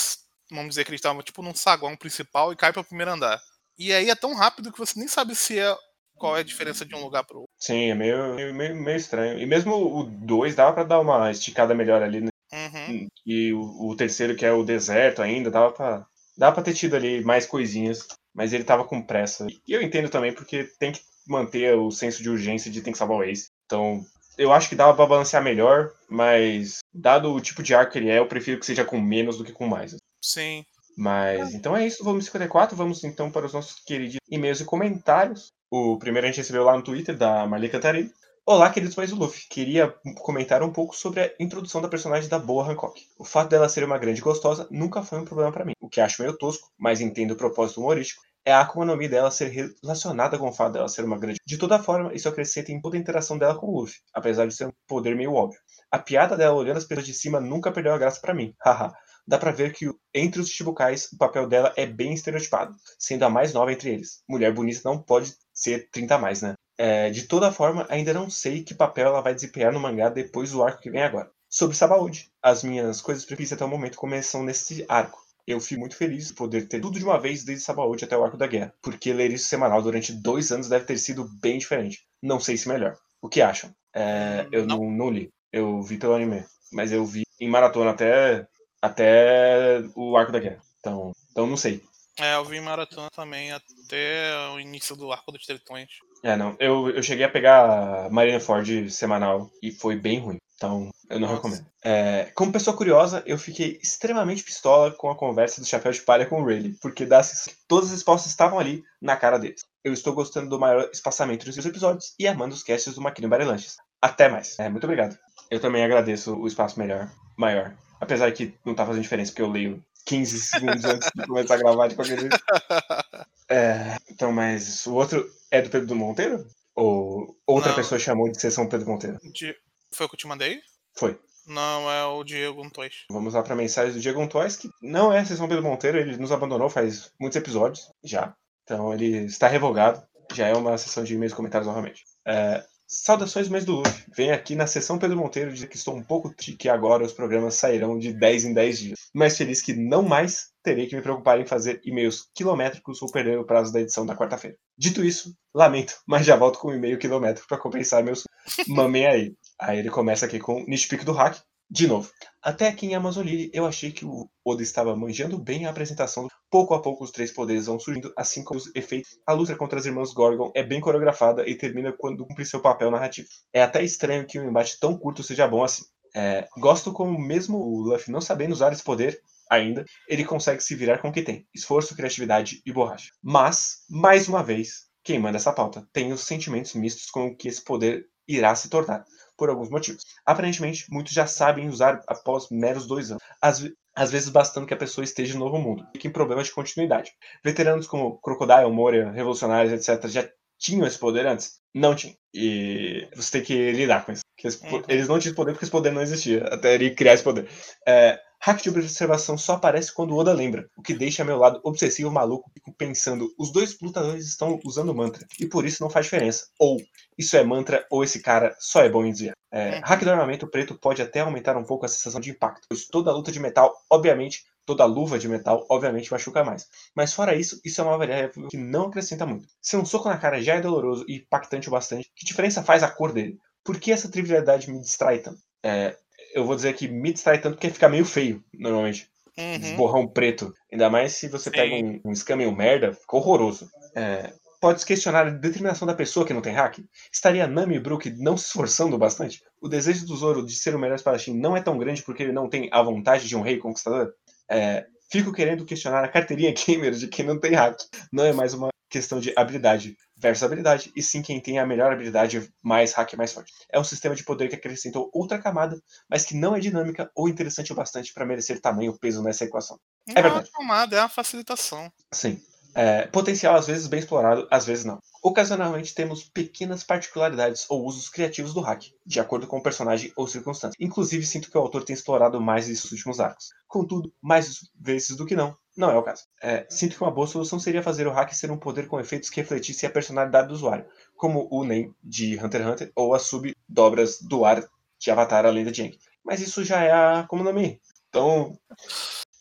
Vamos 0.51 0.69
dizer 0.69 0.83
que 0.83 0.91
eles 0.91 0.99
estavam 0.99 1.23
tipo 1.23 1.41
num 1.41 1.55
saguão 1.55 1.95
principal 1.95 2.51
e 2.51 2.55
caem 2.55 2.73
pro 2.73 2.83
primeiro 2.83 3.11
andar. 3.11 3.41
E 3.79 3.91
aí 3.91 4.09
é 4.09 4.15
tão 4.15 4.35
rápido 4.35 4.71
que 4.71 4.77
você 4.77 4.99
nem 4.99 5.07
sabe 5.07 5.33
se 5.33 5.57
é. 5.57 5.75
Qual 6.17 6.37
é 6.37 6.39
a 6.39 6.43
diferença 6.43 6.85
de 6.85 6.95
um 6.95 7.03
lugar 7.03 7.25
pro 7.25 7.39
outro. 7.39 7.51
Sim, 7.59 7.91
é 7.91 7.93
meio, 7.93 8.35
meio, 8.35 8.53
meio, 8.53 8.73
meio 8.73 8.95
estranho. 8.95 9.37
E 9.37 9.45
mesmo 9.45 9.75
o 9.75 10.03
2 10.03 10.55
dava 10.55 10.71
pra 10.71 10.83
dar 10.85 11.01
uma 11.01 11.29
esticada 11.29 11.75
melhor 11.75 12.01
ali, 12.01 12.21
né? 12.21 12.29
Uhum. 12.55 13.07
E 13.25 13.53
o, 13.53 13.89
o 13.89 13.95
terceiro, 13.95 14.35
que 14.35 14.45
é 14.45 14.51
o 14.51 14.63
deserto 14.63 15.21
ainda, 15.21 15.51
dava 15.51 15.71
pra, 15.71 16.05
dava 16.37 16.55
pra 16.55 16.63
ter 16.63 16.73
tido 16.73 16.95
ali 16.95 17.23
mais 17.23 17.45
coisinhas. 17.45 18.07
Mas 18.33 18.51
ele 18.51 18.65
tava 18.65 18.83
com 18.83 19.01
pressa. 19.01 19.47
E 19.67 19.71
eu 19.71 19.81
entendo 19.81 20.09
também, 20.09 20.33
porque 20.33 20.65
tem 20.77 20.91
que 20.91 20.99
manter 21.27 21.73
o 21.75 21.89
senso 21.89 22.21
de 22.21 22.29
urgência 22.29 22.69
de 22.69 22.81
tem 22.81 22.91
que 22.91 22.99
salvar 22.99 23.17
o 23.17 23.23
Ace. 23.23 23.49
Então, 23.65 24.03
eu 24.37 24.51
acho 24.51 24.67
que 24.69 24.75
dava 24.75 24.93
pra 24.93 25.05
balancear 25.05 25.43
melhor, 25.43 25.91
mas 26.09 26.79
dado 26.93 27.33
o 27.33 27.39
tipo 27.39 27.63
de 27.63 27.73
arco 27.73 27.93
que 27.93 27.99
ele 27.99 28.09
é, 28.09 28.19
eu 28.19 28.27
prefiro 28.27 28.59
que 28.59 28.65
seja 28.65 28.83
com 28.83 28.99
menos 28.99 29.37
do 29.37 29.43
que 29.45 29.53
com 29.53 29.67
mais. 29.67 29.95
Sim. 30.21 30.65
Mas 30.97 31.53
então 31.53 31.75
é 31.75 31.85
isso, 31.85 32.03
volume 32.03 32.23
54. 32.23 32.75
Vamos 32.75 33.03
então 33.03 33.29
para 33.29 33.45
os 33.45 33.53
nossos 33.53 33.83
queridos 33.83 34.17
e-mails 34.29 34.61
e 34.61 34.65
comentários. 34.65 35.51
O 35.69 35.97
primeiro 35.97 36.25
a 36.25 36.29
gente 36.29 36.37
recebeu 36.37 36.63
lá 36.63 36.75
no 36.75 36.83
Twitter, 36.83 37.17
da 37.17 37.45
Marli 37.45 37.69
Cantarelli. 37.69 38.11
Olá, 38.47 38.69
queridos 38.69 38.93
pais 38.93 39.09
do 39.09 39.15
Luffy. 39.15 39.47
Queria 39.49 39.91
comentar 40.17 40.61
um 40.61 40.71
pouco 40.71 40.95
sobre 40.95 41.19
a 41.19 41.33
introdução 41.39 41.81
da 41.81 41.87
personagem 41.87 42.29
da 42.29 42.37
Boa 42.37 42.63
Hancock. 42.63 43.01
O 43.17 43.25
fato 43.25 43.49
dela 43.49 43.67
ser 43.67 43.83
uma 43.83 43.97
grande 43.97 44.21
gostosa 44.21 44.67
nunca 44.69 45.01
foi 45.01 45.17
um 45.17 45.25
problema 45.25 45.51
para 45.51 45.65
mim. 45.65 45.73
O 45.81 45.89
que 45.89 45.99
acho 45.99 46.21
meio 46.21 46.37
tosco, 46.37 46.69
mas 46.77 47.01
entendo 47.01 47.31
o 47.31 47.35
propósito 47.35 47.79
humorístico, 47.79 48.21
é 48.45 48.53
a 48.53 48.61
Akuma 48.61 48.85
no 48.85 48.95
Mi 48.95 49.07
dela 49.07 49.31
ser 49.31 49.47
relacionada 49.47 50.37
com 50.37 50.47
o 50.47 50.53
fato 50.53 50.73
dela 50.73 50.87
ser 50.87 51.03
uma 51.03 51.17
grande. 51.17 51.39
De 51.43 51.57
toda 51.57 51.81
forma, 51.81 52.13
isso 52.13 52.29
acrescenta 52.29 52.71
em 52.71 52.79
toda 52.79 52.95
a 52.95 52.99
interação 52.99 53.35
dela 53.35 53.57
com 53.57 53.65
o 53.65 53.79
Luffy, 53.79 53.97
apesar 54.13 54.45
de 54.45 54.53
ser 54.53 54.67
um 54.67 54.73
poder 54.87 55.15
meio 55.15 55.33
óbvio. 55.33 55.59
A 55.89 55.97
piada 55.97 56.37
dela 56.37 56.53
olhando 56.53 56.77
as 56.77 56.85
pessoas 56.85 57.07
de 57.07 57.15
cima 57.15 57.41
nunca 57.41 57.71
perdeu 57.71 57.95
a 57.95 57.97
graça 57.97 58.21
para 58.21 58.35
mim. 58.35 58.53
Haha 58.63 58.93
dá 59.27 59.39
pra 59.39 59.49
ver 59.49 59.73
que 59.73 59.89
entre 60.13 60.39
os 60.39 60.49
Chichibukais 60.49 61.11
o 61.11 61.17
papel 61.17 61.47
dela 61.47 61.73
é 61.75 61.87
bem 61.87 62.13
estereotipado, 62.13 62.75
sendo 62.99 63.23
a 63.23 63.29
mais 63.29 63.53
nova 63.53 63.73
entre 63.73 63.89
eles. 63.89 64.21
Mulher 64.29 64.53
bonita 64.53 64.81
não 64.85 65.01
pode 65.01 65.33
ser 65.51 65.89
30 65.89 66.13
a 66.13 66.19
mais, 66.19 66.43
né? 66.43 66.53
É, 66.77 67.09
de 67.09 67.23
toda 67.23 67.51
forma, 67.51 67.85
ainda 67.89 68.13
não 68.13 68.29
sei 68.29 68.63
que 68.63 68.73
papel 68.73 69.07
ela 69.07 69.21
vai 69.21 69.33
desempenhar 69.33 69.71
no 69.71 69.79
mangá 69.79 70.09
depois 70.09 70.51
do 70.51 70.63
arco 70.63 70.81
que 70.81 70.89
vem 70.89 71.03
agora. 71.03 71.31
Sobre 71.49 71.75
Sabaody, 71.75 72.29
as 72.41 72.63
minhas 72.63 73.01
coisas 73.01 73.23
preferidas 73.23 73.53
até 73.53 73.63
o 73.63 73.69
momento 73.69 73.97
começam 73.97 74.43
nesse 74.43 74.85
arco. 74.89 75.23
Eu 75.47 75.59
fico 75.59 75.79
muito 75.79 75.95
feliz 75.95 76.27
de 76.27 76.33
poder 76.33 76.67
ter 76.67 76.81
tudo 76.81 76.97
de 76.97 77.05
uma 77.05 77.19
vez 77.19 77.43
desde 77.43 77.63
Sabaody 77.63 78.03
até 78.03 78.17
o 78.17 78.23
arco 78.23 78.35
da 78.35 78.47
guerra, 78.47 78.73
porque 78.81 79.13
ler 79.13 79.31
isso 79.31 79.47
semanal 79.47 79.81
durante 79.81 80.11
dois 80.11 80.51
anos 80.51 80.67
deve 80.67 80.85
ter 80.85 80.97
sido 80.97 81.29
bem 81.41 81.57
diferente. 81.57 82.05
Não 82.21 82.39
sei 82.39 82.57
se 82.57 82.67
melhor. 82.67 82.97
O 83.21 83.29
que 83.29 83.41
acham? 83.41 83.73
É, 83.93 84.47
eu 84.51 84.65
não. 84.65 84.91
não 84.91 85.09
li, 85.09 85.31
eu 85.51 85.81
vi 85.81 85.97
pelo 85.97 86.15
anime, 86.15 86.43
mas 86.73 86.91
eu 86.91 87.05
vi 87.05 87.23
em 87.39 87.47
maratona 87.47 87.91
até 87.91 88.47
até 88.81 89.81
o 89.95 90.17
arco 90.17 90.31
da 90.31 90.39
guerra. 90.39 90.61
Então, 90.79 91.11
então 91.31 91.47
não 91.47 91.57
sei. 91.57 91.81
É, 92.19 92.35
eu 92.35 92.45
vi 92.45 92.61
maratona 92.61 93.09
também 93.13 93.51
até 93.51 94.49
o 94.53 94.59
início 94.59 94.95
do 94.95 95.11
arco 95.11 95.31
dos 95.31 95.45
tritões. 95.45 95.89
É, 96.23 96.35
não. 96.35 96.55
Eu, 96.59 96.89
eu 96.89 97.03
cheguei 97.03 97.25
a 97.25 97.29
pegar 97.29 98.09
Marineford 98.09 98.89
semanal 98.89 99.51
e 99.61 99.71
foi 99.71 99.95
bem 99.95 100.19
ruim. 100.19 100.37
Então, 100.55 100.89
eu 101.09 101.19
não 101.19 101.27
Nossa. 101.27 101.35
recomendo. 101.35 101.65
É, 101.83 102.31
como 102.33 102.51
pessoa 102.51 102.75
curiosa, 102.75 103.21
eu 103.25 103.37
fiquei 103.37 103.77
extremamente 103.83 104.43
pistola 104.43 104.91
com 104.91 105.09
a 105.09 105.15
conversa 105.15 105.59
do 105.59 105.67
Chapéu 105.67 105.91
de 105.91 106.01
Palha 106.01 106.25
com 106.25 106.41
o 106.41 106.45
Rayleigh, 106.45 106.77
porque 106.81 107.05
das, 107.05 107.49
todas 107.67 107.89
as 107.89 107.95
respostas 107.95 108.31
estavam 108.31 108.57
ali 108.57 108.83
na 109.01 109.17
cara 109.17 109.37
deles. 109.37 109.65
Eu 109.83 109.93
estou 109.93 110.13
gostando 110.13 110.49
do 110.49 110.59
maior 110.59 110.89
espaçamento 110.91 111.45
dos 111.45 111.53
seus 111.53 111.65
episódios 111.65 112.15
e 112.17 112.27
amando 112.27 112.55
os 112.55 112.63
casts 112.63 112.95
do 112.95 113.01
Maquino 113.01 113.27
Barelanches. 113.27 113.75
Até 114.01 114.29
mais. 114.29 114.57
É, 114.57 114.69
muito 114.69 114.85
obrigado. 114.85 115.17
Eu 115.51 115.59
também 115.59 115.83
agradeço 115.83 116.35
o 116.35 116.47
espaço 116.47 116.79
melhor, 116.79 117.11
maior. 117.37 117.75
Apesar 117.99 118.31
que 118.31 118.53
não 118.65 118.73
tá 118.73 118.85
fazendo 118.85 119.03
diferença, 119.03 119.31
porque 119.31 119.41
eu 119.41 119.51
leio 119.51 119.83
15 120.05 120.39
segundos 120.39 120.85
antes 120.85 121.09
de 121.15 121.25
começar 121.27 121.55
a 121.55 121.57
gravar 121.57 121.87
de 121.87 121.95
qualquer 121.95 122.19
jeito. 122.19 122.37
É, 123.47 123.97
então, 124.09 124.31
mas 124.31 124.87
o 124.87 124.93
outro 124.95 125.29
é 125.51 125.61
do 125.61 125.69
Pedro 125.69 125.95
Monteiro? 125.95 126.47
Ou 126.75 127.37
outra 127.45 127.69
Não. 127.69 127.75
pessoa 127.75 127.99
chamou 127.99 128.27
de 128.27 128.41
sessão 128.41 128.67
Pedro 128.67 128.87
Monteiro? 128.89 129.19
Di- 129.31 129.55
Foi 129.91 130.07
o 130.07 130.09
que 130.09 130.15
eu 130.15 130.19
te 130.19 130.27
mandei? 130.27 130.59
Foi. 130.97 131.19
Não, 131.45 131.89
é 131.91 132.03
o 132.05 132.23
Diego 132.23 132.63
Antois. 132.65 133.05
Vamos 133.11 133.35
lá 133.35 133.43
pra 133.43 133.55
mensagem 133.55 133.93
do 133.93 133.99
Diego 133.99 134.19
Antois, 134.19 134.57
que 134.57 134.67
não 134.81 135.13
é 135.13 135.23
sessão 135.23 135.47
Pedro 135.47 135.63
Monteiro, 135.63 135.99
ele 135.99 136.17
nos 136.17 136.31
abandonou 136.31 136.71
faz 136.71 137.11
muitos 137.19 137.35
episódios 137.37 137.91
já. 138.03 138.33
Então 138.63 138.91
ele 138.91 139.25
está 139.25 139.47
revogado. 139.47 140.01
Já 140.33 140.47
é 140.47 140.53
uma 140.55 140.75
sessão 140.75 141.03
de 141.03 141.13
e-mails 141.13 141.31
e 141.33 141.35
comentários 141.35 141.67
novamente. 141.67 142.03
É, 142.27 142.65
Saudações, 142.87 143.49
mês 143.49 143.65
do 143.65 143.77
Luffy. 143.77 144.05
Venho 144.15 144.33
aqui 144.33 144.53
na 144.53 144.67
sessão 144.67 144.99
Pedro 144.99 145.17
Monteiro 145.17 145.51
dizer 145.51 145.67
que 145.67 145.75
estou 145.75 145.95
um 145.95 146.03
pouco 146.03 146.29
triste 146.29 146.55
que 146.55 146.69
agora 146.69 147.03
os 147.03 147.13
programas 147.13 147.55
sairão 147.55 147.97
de 147.97 148.13
10 148.13 148.45
em 148.45 148.53
10 148.53 148.79
dias. 148.79 148.99
Mas 149.11 149.35
feliz 149.35 149.59
que 149.61 149.73
não 149.73 150.03
mais 150.03 150.51
terei 150.63 150.85
que 150.85 150.95
me 150.95 151.01
preocupar 151.01 151.39
em 151.39 151.47
fazer 151.47 151.81
e-mails 151.83 152.29
quilométricos 152.35 153.01
ou 153.01 153.11
perder 153.11 153.39
o 153.39 153.45
prazo 153.45 153.73
da 153.73 153.81
edição 153.81 154.05
da 154.05 154.15
quarta-feira. 154.15 154.55
Dito 154.77 155.03
isso, 155.03 155.35
lamento, 155.53 155.95
mas 156.07 156.25
já 156.27 156.35
volto 156.35 156.59
com 156.59 156.69
um 156.69 156.75
e-mail 156.75 156.99
quilométrico 156.99 157.47
para 157.47 157.57
compensar 157.57 158.03
meus. 158.03 158.23
Mamem 158.67 159.07
aí. 159.07 159.35
Aí 159.59 159.79
ele 159.79 159.89
começa 159.89 160.27
aqui 160.27 160.39
com 160.39 160.61
o 160.61 160.65
nitpick 160.65 161.03
do 161.03 161.11
hack. 161.11 161.39
De 161.69 161.87
novo, 161.87 162.11
até 162.41 162.67
aqui 162.67 162.85
em 162.85 162.95
Amazon 162.95 163.25
Lily 163.25 163.49
eu 163.51 163.65
achei 163.65 163.91
que 163.91 164.05
o 164.05 164.29
Oda 164.45 164.61
estava 164.61 164.95
manjando 164.95 165.37
bem 165.37 165.65
a 165.65 165.71
apresentação. 165.71 166.27
Pouco 166.49 166.75
a 166.75 166.81
pouco 166.81 167.03
os 167.03 167.11
três 167.11 167.31
poderes 167.31 167.65
vão 167.65 167.79
surgindo, 167.79 168.13
assim 168.15 168.43
como 168.43 168.59
os 168.59 168.73
efeitos. 168.75 169.17
A 169.25 169.33
luta 169.33 169.55
contra 169.55 169.79
as 169.79 169.85
irmãs 169.85 170.13
Gorgon 170.13 170.51
é 170.55 170.63
bem 170.63 170.79
coreografada 170.79 171.47
e 171.49 171.55
termina 171.55 171.91
quando 171.91 172.25
cumpre 172.25 172.45
seu 172.45 172.61
papel 172.61 172.91
narrativo. 172.91 173.27
É 173.51 173.63
até 173.63 173.83
estranho 173.83 174.27
que 174.27 174.39
um 174.39 174.47
embate 174.47 174.79
tão 174.79 174.95
curto 174.97 175.23
seja 175.23 175.47
bom 175.47 175.63
assim. 175.63 175.83
É, 176.15 176.47
gosto 176.57 176.93
como 176.93 177.19
mesmo 177.19 177.57
o 177.57 177.81
Luffy 177.81 178.11
não 178.11 178.21
sabendo 178.21 178.53
usar 178.53 178.71
esse 178.71 178.83
poder 178.83 179.19
ainda, 179.49 179.83
ele 180.07 180.23
consegue 180.23 180.61
se 180.61 180.75
virar 180.75 180.99
com 180.99 181.09
o 181.09 181.11
que 181.11 181.23
tem. 181.23 181.47
Esforço, 181.53 181.95
criatividade 181.95 182.61
e 182.65 182.71
borracha. 182.71 183.11
Mas, 183.21 183.83
mais 183.89 184.29
uma 184.29 184.43
vez, 184.43 184.85
quem 185.03 185.19
manda 185.19 185.37
essa 185.37 185.51
pauta 185.51 185.87
tem 185.91 186.13
os 186.13 186.21
sentimentos 186.21 186.73
mistos 186.73 187.09
com 187.09 187.27
o 187.27 187.35
que 187.35 187.47
esse 187.47 187.63
poder 187.63 188.05
irá 188.27 188.55
se 188.55 188.69
tornar 188.69 189.03
por 189.37 189.49
alguns 189.49 189.69
motivos. 189.69 190.03
Aparentemente, 190.25 190.85
muitos 190.89 191.13
já 191.13 191.27
sabem 191.27 191.67
usar 191.67 192.01
após 192.07 192.49
meros 192.49 192.87
dois 192.87 193.11
anos. 193.11 193.23
Às, 193.41 193.69
às 193.95 194.11
vezes 194.11 194.29
bastando 194.29 194.67
que 194.67 194.73
a 194.73 194.77
pessoa 194.77 195.03
esteja 195.03 195.33
no 195.33 195.45
novo 195.45 195.57
mundo, 195.57 195.85
fique 195.93 196.07
em 196.07 196.11
problemas 196.11 196.47
de 196.47 196.53
continuidade. 196.53 197.11
Veteranos 197.43 197.87
como 197.87 198.19
Crocodile, 198.19 198.71
Moria, 198.71 199.11
Revolucionários, 199.11 199.73
etc., 199.73 200.07
já 200.09 200.27
tinham 200.57 200.87
esse 200.87 200.97
poder 200.97 201.25
antes? 201.25 201.59
Não 201.73 201.95
tinham. 201.95 202.15
E 202.33 203.07
você 203.15 203.31
tem 203.31 203.43
que 203.43 203.71
lidar 203.71 204.05
com 204.05 204.11
isso. 204.11 204.23
Uhum. 204.63 204.83
Eles 204.87 205.07
não 205.07 205.19
tinham 205.19 205.31
esse 205.31 205.35
poder 205.35 205.51
porque 205.51 205.65
esse 205.65 205.71
poder 205.71 205.91
não 205.91 206.01
existia, 206.01 206.43
até 206.45 206.73
ele 206.73 206.91
criar 206.91 207.13
esse 207.13 207.23
poder. 207.23 207.49
É, 207.87 208.19
Hack 208.41 208.61
de 208.61 208.69
observação 208.69 209.37
só 209.37 209.53
aparece 209.53 209.93
quando 209.93 210.11
o 210.11 210.17
Oda 210.17 210.33
lembra, 210.33 210.69
o 210.77 210.81
que 210.81 210.93
deixa 210.93 211.23
meu 211.23 211.37
lado 211.37 211.59
obsessivo 211.63 212.11
maluco 212.11 212.51
fico 212.53 212.73
pensando, 212.73 213.33
os 213.37 213.51
dois 213.51 213.77
lutadores 213.81 214.27
estão 214.27 214.59
usando 214.63 214.93
mantra, 214.93 215.25
e 215.39 215.47
por 215.47 215.65
isso 215.65 215.81
não 215.81 215.89
faz 215.89 216.05
diferença. 216.05 216.47
Ou, 216.59 216.77
isso 217.17 217.35
é 217.35 217.43
mantra, 217.43 217.85
ou 217.89 218.03
esse 218.03 218.21
cara 218.21 218.55
só 218.59 218.83
é 218.83 218.89
bom 218.89 219.05
em 219.05 219.11
desviar. 219.11 219.35
É, 219.51 219.79
hack 219.83 220.03
do 220.03 220.11
armamento 220.11 220.47
preto 220.47 220.77
pode 220.77 221.01
até 221.01 221.21
aumentar 221.21 221.55
um 221.55 221.63
pouco 221.63 221.85
a 221.85 221.89
sensação 221.89 222.19
de 222.19 222.29
impacto, 222.29 222.67
pois 222.67 222.85
toda 222.85 223.11
luta 223.11 223.31
de 223.31 223.39
metal, 223.39 223.73
obviamente, 223.89 224.43
toda 224.65 224.83
luva 224.85 225.17
de 225.19 225.27
metal, 225.27 225.65
obviamente, 225.69 226.11
machuca 226.11 226.43
mais. 226.43 226.67
Mas 226.95 227.13
fora 227.13 227.35
isso, 227.35 227.61
isso 227.63 227.79
é 227.79 227.83
uma 227.83 227.97
variável 227.97 228.47
que 228.49 228.57
não 228.57 228.87
acrescenta 228.87 229.25
muito. 229.25 229.47
Se 229.61 229.77
um 229.77 229.85
soco 229.85 230.09
na 230.09 230.17
cara 230.17 230.41
já 230.41 230.55
é 230.55 230.61
doloroso 230.61 231.05
e 231.07 231.17
impactante 231.17 231.69
o 231.69 231.71
bastante, 231.71 232.11
que 232.15 232.25
diferença 232.25 232.63
faz 232.63 232.83
a 232.83 232.89
cor 232.89 233.13
dele? 233.13 233.37
Por 233.63 233.79
que 233.79 233.91
essa 233.91 234.09
trivialidade 234.09 234.69
me 234.69 234.79
distrai 234.79 235.19
tanto? 235.19 235.39
É, 235.63 235.97
eu 236.35 236.45
vou 236.45 236.55
dizer 236.55 236.73
que 236.73 236.87
me 236.87 237.13
distrai 237.13 237.39
tanto 237.39 237.55
porque 237.55 237.69
fica 237.69 237.87
meio 237.87 238.03
feio, 238.03 238.43
normalmente. 238.53 239.09
Uhum. 239.37 239.55
Esborrão 239.55 240.07
preto. 240.07 240.53
Ainda 240.71 240.89
mais 240.89 241.13
se 241.13 241.29
você 241.29 241.49
Sim. 241.49 241.55
pega 241.55 241.75
um, 241.75 242.01
um 242.05 242.13
scam 242.13 242.35
meio 242.35 242.51
merda, 242.51 242.93
fica 242.93 243.15
horroroso. 243.15 243.69
É, 243.95 244.33
pode 244.59 244.81
se 244.81 244.85
questionar 244.85 245.27
a 245.27 245.29
determinação 245.29 245.87
da 245.87 245.95
pessoa 245.95 246.25
que 246.25 246.33
não 246.33 246.41
tem 246.41 246.53
hack? 246.53 246.79
Estaria 247.11 247.47
Nami 247.47 247.75
e 247.75 247.79
Brook 247.79 248.09
não 248.17 248.35
se 248.35 248.47
esforçando 248.47 248.97
bastante? 248.97 249.41
O 249.61 249.69
desejo 249.69 250.05
do 250.05 250.15
Zoro 250.15 250.45
de 250.45 250.53
ser 250.53 250.75
o 250.75 250.79
melhor 250.79 250.95
espadachim 250.95 251.33
não 251.33 251.55
é 251.55 251.61
tão 251.61 251.77
grande 251.77 252.03
porque 252.03 252.23
ele 252.23 252.33
não 252.33 252.49
tem 252.49 252.69
a 252.71 252.83
vontade 252.83 253.27
de 253.27 253.35
um 253.35 253.41
rei 253.41 253.57
conquistador? 253.57 254.13
É, 254.49 254.85
fico 255.09 255.31
querendo 255.31 255.65
questionar 255.65 256.03
a 256.03 256.09
carteirinha 256.09 256.53
gamer 256.67 256.91
de 256.91 257.07
quem 257.07 257.25
não 257.25 257.39
tem 257.39 257.53
hack. 257.53 257.79
Não 258.11 258.25
é 258.25 258.33
mais 258.33 258.53
uma 258.53 258.74
questão 258.95 259.19
de 259.19 259.33
habilidade 259.35 259.97
versus 260.15 260.41
habilidade, 260.41 260.89
e 260.95 261.03
sim 261.03 261.21
quem 261.21 261.41
tem 261.41 261.59
a 261.59 261.65
melhor 261.65 261.91
habilidade 261.91 262.49
mais 262.63 262.93
hack 262.93 263.13
mais 263.15 263.33
forte. 263.33 263.51
É 263.69 263.77
um 263.77 263.83
sistema 263.83 264.15
de 264.15 264.23
poder 264.23 264.47
que 264.47 264.55
acrescentou 264.55 265.09
outra 265.13 265.37
camada, 265.37 265.77
mas 266.09 266.23
que 266.23 266.33
não 266.33 266.55
é 266.55 266.61
dinâmica 266.61 267.11
ou 267.13 267.27
interessante 267.27 267.73
o 267.73 267.75
bastante 267.75 268.13
para 268.13 268.25
merecer 268.25 268.61
tamanho 268.61 268.97
peso 268.97 269.21
nessa 269.21 269.43
equação. 269.43 269.77
Não 270.07 270.13
é 270.15 270.21
verdade. 270.21 270.49
Não 270.53 270.61
é 270.61 270.63
uma 270.63 270.69
camada, 270.69 270.95
é 270.95 270.99
uma 271.01 271.09
facilitação. 271.09 271.91
Sim. 272.13 272.41
É, 272.75 273.07
potencial 273.07 273.55
às 273.55 273.67
vezes 273.67 273.87
bem 273.87 273.99
explorado, 273.99 274.47
às 274.51 274.65
vezes 274.65 274.83
não. 274.83 274.99
Ocasionalmente 275.23 275.95
temos 275.95 276.25
pequenas 276.25 276.83
particularidades 276.83 277.65
ou 277.69 277.85
usos 277.85 278.09
criativos 278.09 278.53
do 278.53 278.59
hack, 278.59 278.83
de 279.05 279.19
acordo 279.19 279.47
com 279.47 279.57
o 279.57 279.63
personagem 279.63 280.11
ou 280.15 280.27
circunstância. 280.27 280.75
Inclusive, 280.79 281.25
sinto 281.25 281.49
que 281.49 281.57
o 281.57 281.61
autor 281.61 281.83
tem 281.83 281.93
explorado 281.93 282.39
mais 282.41 282.67
nos 282.67 282.91
últimos 282.91 283.19
arcos. 283.19 283.49
Contudo, 283.67 284.13
mais 284.21 284.69
vezes 284.79 285.15
do 285.15 285.25
que 285.25 285.35
não, 285.35 285.57
não 285.75 285.89
é 285.89 285.97
o 285.97 286.03
caso. 286.03 286.23
É, 286.43 286.67
sinto 286.69 286.97
que 286.97 287.01
uma 287.01 287.11
boa 287.11 287.27
solução 287.27 287.59
seria 287.59 287.81
fazer 287.81 288.07
o 288.07 288.11
hack 288.11 288.33
ser 288.33 288.51
um 288.51 288.57
poder 288.57 288.87
com 288.87 288.99
efeitos 288.99 289.29
que 289.29 289.39
refletissem 289.39 289.87
a 289.87 289.91
personalidade 289.91 290.49
do 290.49 290.53
usuário, 290.53 290.85
como 291.15 291.47
o 291.49 291.63
NEM 291.63 291.93
de 292.03 292.37
Hunter 292.37 292.61
x 292.61 292.71
Hunter 292.71 292.91
ou 292.95 293.13
as 293.13 293.23
sub-dobras 293.23 294.21
do 294.21 294.43
ar 294.43 294.63
de 294.99 295.11
Avatar, 295.11 295.45
a 295.45 295.49
lenda 295.49 295.71
de 295.71 295.81
Aang. 295.81 295.97
Mas 296.23 296.41
isso 296.41 296.63
já 296.63 296.83
é 296.83 296.91
a 296.91 297.19
Akuma 297.19 297.43
no 297.43 297.53
Mi. 297.53 297.79
Então, 298.09 298.57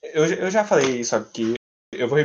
eu, 0.02 0.24
eu 0.26 0.50
já 0.50 0.64
falei 0.64 1.00
isso 1.00 1.16
aqui, 1.16 1.54
eu 1.92 2.08
vou. 2.08 2.22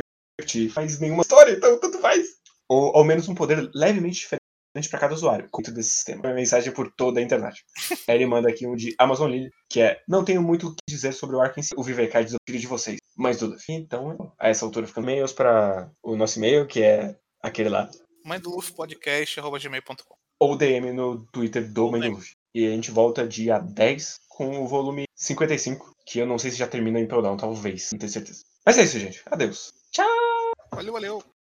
Faz 0.70 0.98
nenhuma 0.98 1.22
história, 1.22 1.52
então 1.52 1.78
tanto 1.78 1.98
faz 1.98 2.40
ou 2.70 2.96
ao 2.96 3.02
menos 3.02 3.28
um 3.28 3.34
poder 3.34 3.68
levemente 3.74 4.20
diferente 4.20 4.88
para 4.88 5.00
cada 5.00 5.12
usuário 5.12 5.48
dentro 5.52 5.74
desse 5.74 5.90
sistema. 5.90 6.22
Uma 6.24 6.34
mensagem 6.34 6.72
por 6.72 6.92
toda 6.92 7.18
a 7.18 7.22
internet. 7.22 7.64
Aí 8.08 8.14
ele 8.14 8.26
manda 8.26 8.48
aqui 8.48 8.64
um 8.64 8.76
de 8.76 8.94
Amazon 8.96 9.28
Lily, 9.28 9.50
que 9.68 9.80
é: 9.80 10.00
Não 10.06 10.24
tenho 10.24 10.40
muito 10.40 10.68
o 10.68 10.70
que 10.70 10.76
dizer 10.88 11.12
sobre 11.12 11.34
o 11.34 11.62
si. 11.62 11.74
O 11.76 11.82
Vivecard 11.82 12.24
diz 12.24 12.34
o 12.34 12.38
filho 12.46 12.60
de 12.60 12.68
vocês. 12.68 12.98
Mais 13.16 13.38
dúvida. 13.38 13.60
Então, 13.68 14.32
a 14.38 14.48
essa 14.48 14.64
altura 14.64 14.86
ficam 14.86 15.02
e-mails 15.02 15.32
para 15.32 15.90
o 16.02 16.16
nosso 16.16 16.38
e-mail, 16.38 16.66
que 16.66 16.80
é 16.80 17.16
aquele 17.42 17.68
lá. 17.68 17.90
Mãe 18.24 18.38
do 18.38 18.50
Luffy 18.50 18.72
Podcast, 18.72 19.40
gmail.com. 19.40 20.14
Ou 20.38 20.56
DM 20.56 20.92
no 20.92 21.26
Twitter 21.32 21.70
do 21.70 21.86
Luffy. 21.88 22.32
E 22.54 22.66
a 22.66 22.70
gente 22.70 22.90
volta 22.92 23.26
dia 23.26 23.58
10 23.58 24.20
com 24.28 24.62
o 24.62 24.66
volume 24.68 25.04
55, 25.16 25.92
que 26.06 26.20
eu 26.20 26.26
não 26.26 26.38
sei 26.38 26.50
se 26.50 26.56
já 26.56 26.66
termina 26.66 26.98
em 26.98 27.04
Impel 27.04 27.22
Down, 27.22 27.36
talvez, 27.36 27.90
não 27.92 27.98
tenho 27.98 28.12
certeza. 28.12 28.42
Mas 28.64 28.78
é 28.78 28.84
isso, 28.84 28.98
gente. 28.98 29.22
Adeus. 29.26 29.72
Tchau! 29.92 30.29
Valeu, 30.72 30.92
valeu. 30.92 31.39